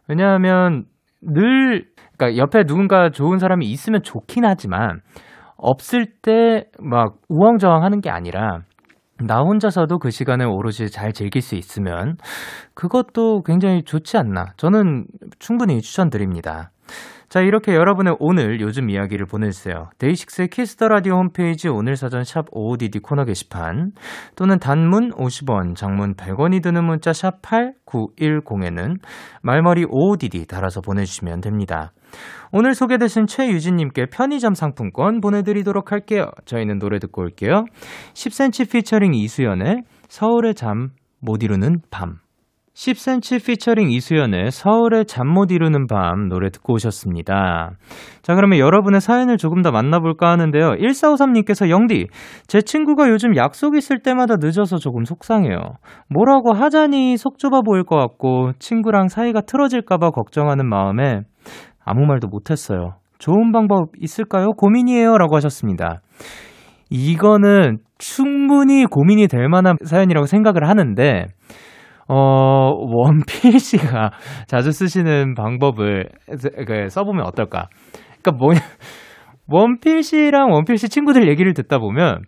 왜냐하면 0.08 0.84
늘 1.22 1.86
그러니까 2.18 2.36
옆에 2.36 2.64
누군가 2.64 3.08
좋은 3.08 3.38
사람이 3.38 3.64
있으면 3.66 4.02
좋긴 4.02 4.44
하지만 4.44 5.00
없을 5.56 6.06
때 6.20 6.66
막 6.78 7.16
우왕좌왕 7.28 7.82
하는 7.82 8.00
게 8.00 8.10
아니라 8.10 8.60
나 9.24 9.40
혼자서도 9.40 9.98
그 9.98 10.10
시간을 10.10 10.46
오롯이 10.46 10.90
잘 10.90 11.12
즐길 11.12 11.42
수 11.42 11.56
있으면 11.56 12.16
그것도 12.74 13.42
굉장히 13.42 13.82
좋지 13.82 14.16
않나. 14.16 14.52
저는 14.56 15.06
충분히 15.38 15.80
추천드립니다. 15.80 16.70
자, 17.28 17.40
이렇게 17.40 17.74
여러분의 17.74 18.16
오늘 18.18 18.60
요즘 18.60 18.90
이야기를 18.90 19.26
보내주세요. 19.26 19.90
DAY6의 19.98 20.48
Kiss 20.48 20.71
the 20.71 20.88
Radio 20.88 21.14
홈페이지 21.14 21.68
오늘 21.68 21.96
사전 21.96 22.24
샵 22.24 22.50
OOTD 22.50 23.02
코너 23.02 23.24
게시판 23.24 23.92
또는 24.36 24.58
단문 24.58 25.10
50원, 25.10 25.74
장문 25.74 26.14
100원이 26.14 26.62
드는 26.62 26.84
문자 26.84 27.12
샵 27.12 27.42
8910에는 27.42 28.98
말머리 29.42 29.84
OOTD 29.84 30.48
달아서 30.48 30.80
보내주시면 30.80 31.40
됩니다. 31.40 31.92
오늘 32.52 32.74
소개되신 32.74 33.26
최유진님께 33.26 34.06
편의점 34.06 34.54
상품권 34.54 35.20
보내드리도록 35.20 35.92
할게요. 35.92 36.30
저희는 36.46 36.78
노래 36.78 36.98
듣고 36.98 37.22
올게요. 37.22 37.64
10cm 38.14 38.70
피처링 38.72 39.14
이수연의 39.14 39.82
서울의 40.08 40.54
잠 40.54 40.90
못 41.20 41.42
이루는 41.42 41.80
밤. 41.90 42.18
10cm 42.78 43.44
피처링 43.44 43.90
이수연의 43.90 44.52
서울의 44.52 45.06
잠 45.06 45.26
못 45.26 45.50
이루는 45.50 45.88
밤 45.88 46.28
노래 46.28 46.48
듣고 46.48 46.74
오셨습니다. 46.74 47.72
자, 48.22 48.34
그러면 48.36 48.60
여러분의 48.60 49.00
사연을 49.00 49.36
조금 49.36 49.62
더 49.62 49.72
만나볼까 49.72 50.30
하는데요. 50.30 50.76
1453님께서 50.76 51.70
영디, 51.70 52.06
제 52.46 52.62
친구가 52.62 53.08
요즘 53.08 53.34
약속 53.36 53.76
있을 53.76 53.98
때마다 53.98 54.36
늦어서 54.38 54.76
조금 54.76 55.04
속상해요. 55.04 55.58
뭐라고 56.08 56.52
하자니 56.54 57.16
속 57.16 57.38
좁아 57.38 57.62
보일 57.62 57.82
것 57.82 57.96
같고 57.96 58.52
친구랑 58.60 59.08
사이가 59.08 59.40
틀어질까봐 59.40 60.10
걱정하는 60.10 60.68
마음에 60.68 61.22
아무 61.84 62.06
말도 62.06 62.28
못했어요. 62.28 62.94
좋은 63.18 63.50
방법 63.50 63.90
있을까요? 63.98 64.50
고민이에요. 64.56 65.18
라고 65.18 65.34
하셨습니다. 65.34 66.00
이거는 66.90 67.78
충분히 67.98 68.86
고민이 68.86 69.26
될 69.26 69.48
만한 69.48 69.76
사연이라고 69.84 70.26
생각을 70.26 70.68
하는데, 70.68 71.26
어, 72.08 72.72
원필 72.74 73.58
씨가 73.60 74.10
자주 74.48 74.72
쓰시는 74.72 75.34
방법을 75.34 76.08
그, 76.66 76.88
써보면 76.88 77.26
어떨까? 77.26 77.68
그니까 78.22 78.32
뭐냐, 78.32 78.60
원필 79.46 80.02
씨랑 80.02 80.50
원필 80.50 80.78
씨 80.78 80.88
친구들 80.88 81.28
얘기를 81.28 81.52
듣다 81.54 81.78
보면 81.78 82.22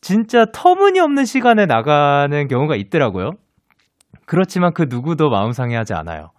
진짜 0.00 0.46
터무니없는 0.52 1.24
시간에 1.24 1.66
나가는 1.66 2.48
경우가 2.48 2.74
있더라고요. 2.76 3.32
그렇지만 4.26 4.72
그 4.72 4.86
누구도 4.88 5.30
마음 5.30 5.52
상해하지 5.52 5.94
않아요. 5.94 6.30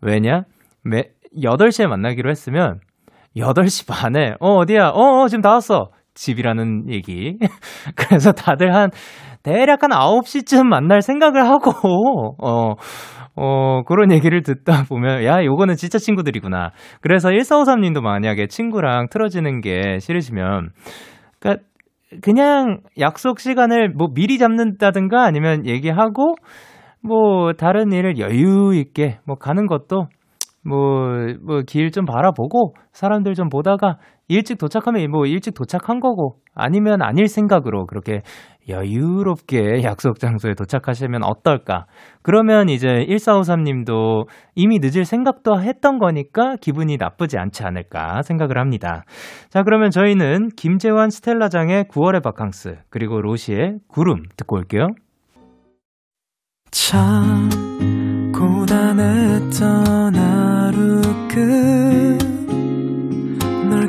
왜냐? 0.00 0.44
매, 0.82 1.04
8시에 1.36 1.86
만나기로 1.86 2.30
했으면 2.30 2.80
8시 3.36 3.86
반에 3.88 4.34
어 4.40 4.56
어디야? 4.56 4.88
어, 4.88 5.22
어 5.22 5.28
지금 5.28 5.42
다 5.42 5.50
왔어. 5.52 5.90
집이라는 6.14 6.90
얘기. 6.90 7.38
그래서 7.96 8.32
다들 8.32 8.74
한 8.74 8.90
대략 9.42 9.82
한 9.82 9.90
9시쯤 9.90 10.64
만날 10.66 11.02
생각을 11.02 11.48
하고 11.48 11.70
어 12.42 12.74
어, 13.36 13.82
그런 13.84 14.12
얘기를 14.12 14.42
듣다 14.42 14.84
보면, 14.88 15.24
야, 15.24 15.42
요거는 15.44 15.76
진짜 15.76 15.98
친구들이구나. 15.98 16.72
그래서 17.00 17.30
1453 17.30 17.80
님도 17.80 18.02
만약에 18.02 18.48
친구랑 18.48 19.06
틀어지는 19.08 19.60
게 19.60 19.98
싫으시면, 20.00 20.70
그니까, 21.38 21.62
그냥 22.22 22.80
약속 22.98 23.38
시간을 23.40 23.90
뭐 23.96 24.08
미리 24.12 24.36
잡는다든가 24.36 25.22
아니면 25.24 25.64
얘기하고, 25.66 26.34
뭐, 27.02 27.52
다른 27.54 27.92
일을 27.92 28.18
여유 28.18 28.74
있게 28.74 29.20
뭐 29.26 29.36
가는 29.36 29.66
것도 29.66 30.08
뭐, 30.62 31.08
뭐, 31.42 31.62
길 31.66 31.90
좀 31.92 32.04
바라보고, 32.04 32.74
사람들 32.92 33.34
좀 33.34 33.48
보다가, 33.48 33.96
일찍 34.30 34.58
도착하면 34.58 35.10
뭐 35.10 35.26
일찍 35.26 35.54
도착한 35.54 35.98
거고, 35.98 36.36
아니면 36.54 37.02
아닐 37.02 37.26
생각으로 37.26 37.86
그렇게 37.86 38.22
여유롭게 38.68 39.82
약속 39.84 40.20
장소에 40.20 40.54
도착하시면 40.54 41.24
어떨까? 41.24 41.86
그러면 42.22 42.68
이제 42.68 42.86
1453님도 42.86 44.26
이미 44.54 44.78
늦을 44.78 45.04
생각도 45.04 45.60
했던 45.60 45.98
거니까 45.98 46.54
기분이 46.60 46.96
나쁘지 46.96 47.38
않지 47.38 47.64
않을까 47.64 48.22
생각을 48.22 48.58
합니다. 48.58 49.02
자, 49.48 49.64
그러면 49.64 49.90
저희는 49.90 50.50
김재환 50.56 51.10
스텔라장의 51.10 51.84
9월의 51.84 52.22
바캉스, 52.22 52.76
그리고 52.88 53.20
로시의 53.20 53.78
구름 53.88 54.22
듣고 54.36 54.56
올게요. 54.56 54.86
참 56.70 57.48
고단했던 58.32 60.14
하루 60.14 61.02
끝 61.28 62.39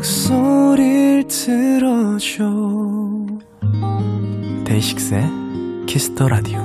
목소리를 0.00 1.24
들어줘 1.28 2.44
DAY6의 4.64 5.24
Kiss 5.86 6.09
the 6.09 6.26
Radio 6.26 6.58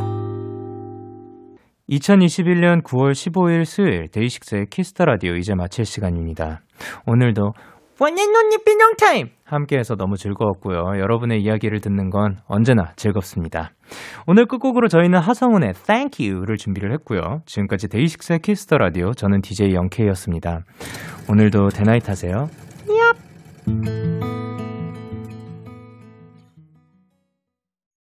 2021년 1.89 2.81
9월 2.81 3.11
15일 3.11 3.65
수요일 3.65 4.07
DAY6의 4.07 4.67
Kiss 4.69 4.89
the 4.89 5.03
Radio 5.03 5.35
이제 5.35 5.53
마칠 5.53 5.83
시간입니다. 5.83 6.61
오늘도 7.07 7.51
원앤온니 7.99 8.59
삐용 8.65 8.95
타임 8.97 9.27
함께해서 9.43 9.95
너무 9.95 10.15
즐거웠고요. 10.15 10.97
여러분의 11.01 11.41
이야기를 11.41 11.81
듣는 11.81 12.09
건 12.09 12.37
언제나 12.47 12.93
즐겁습니다. 12.95 13.71
오늘 14.27 14.45
끝곡으로 14.45 14.87
저희는 14.87 15.19
하성운의 15.19 15.73
Thank 15.85 16.25
You를 16.25 16.55
준비를 16.55 16.93
했고요. 16.93 17.41
지금까지 17.45 17.89
데이식스의 17.89 18.39
키스터 18.39 18.77
라디오 18.77 19.11
저는 19.11 19.41
DJ 19.41 19.73
영케이였습니다. 19.73 20.61
오늘도 21.29 21.69
데나잇 21.69 22.07
하세요. 22.07 22.47
Thank 23.65 23.85
you. 23.87 24.34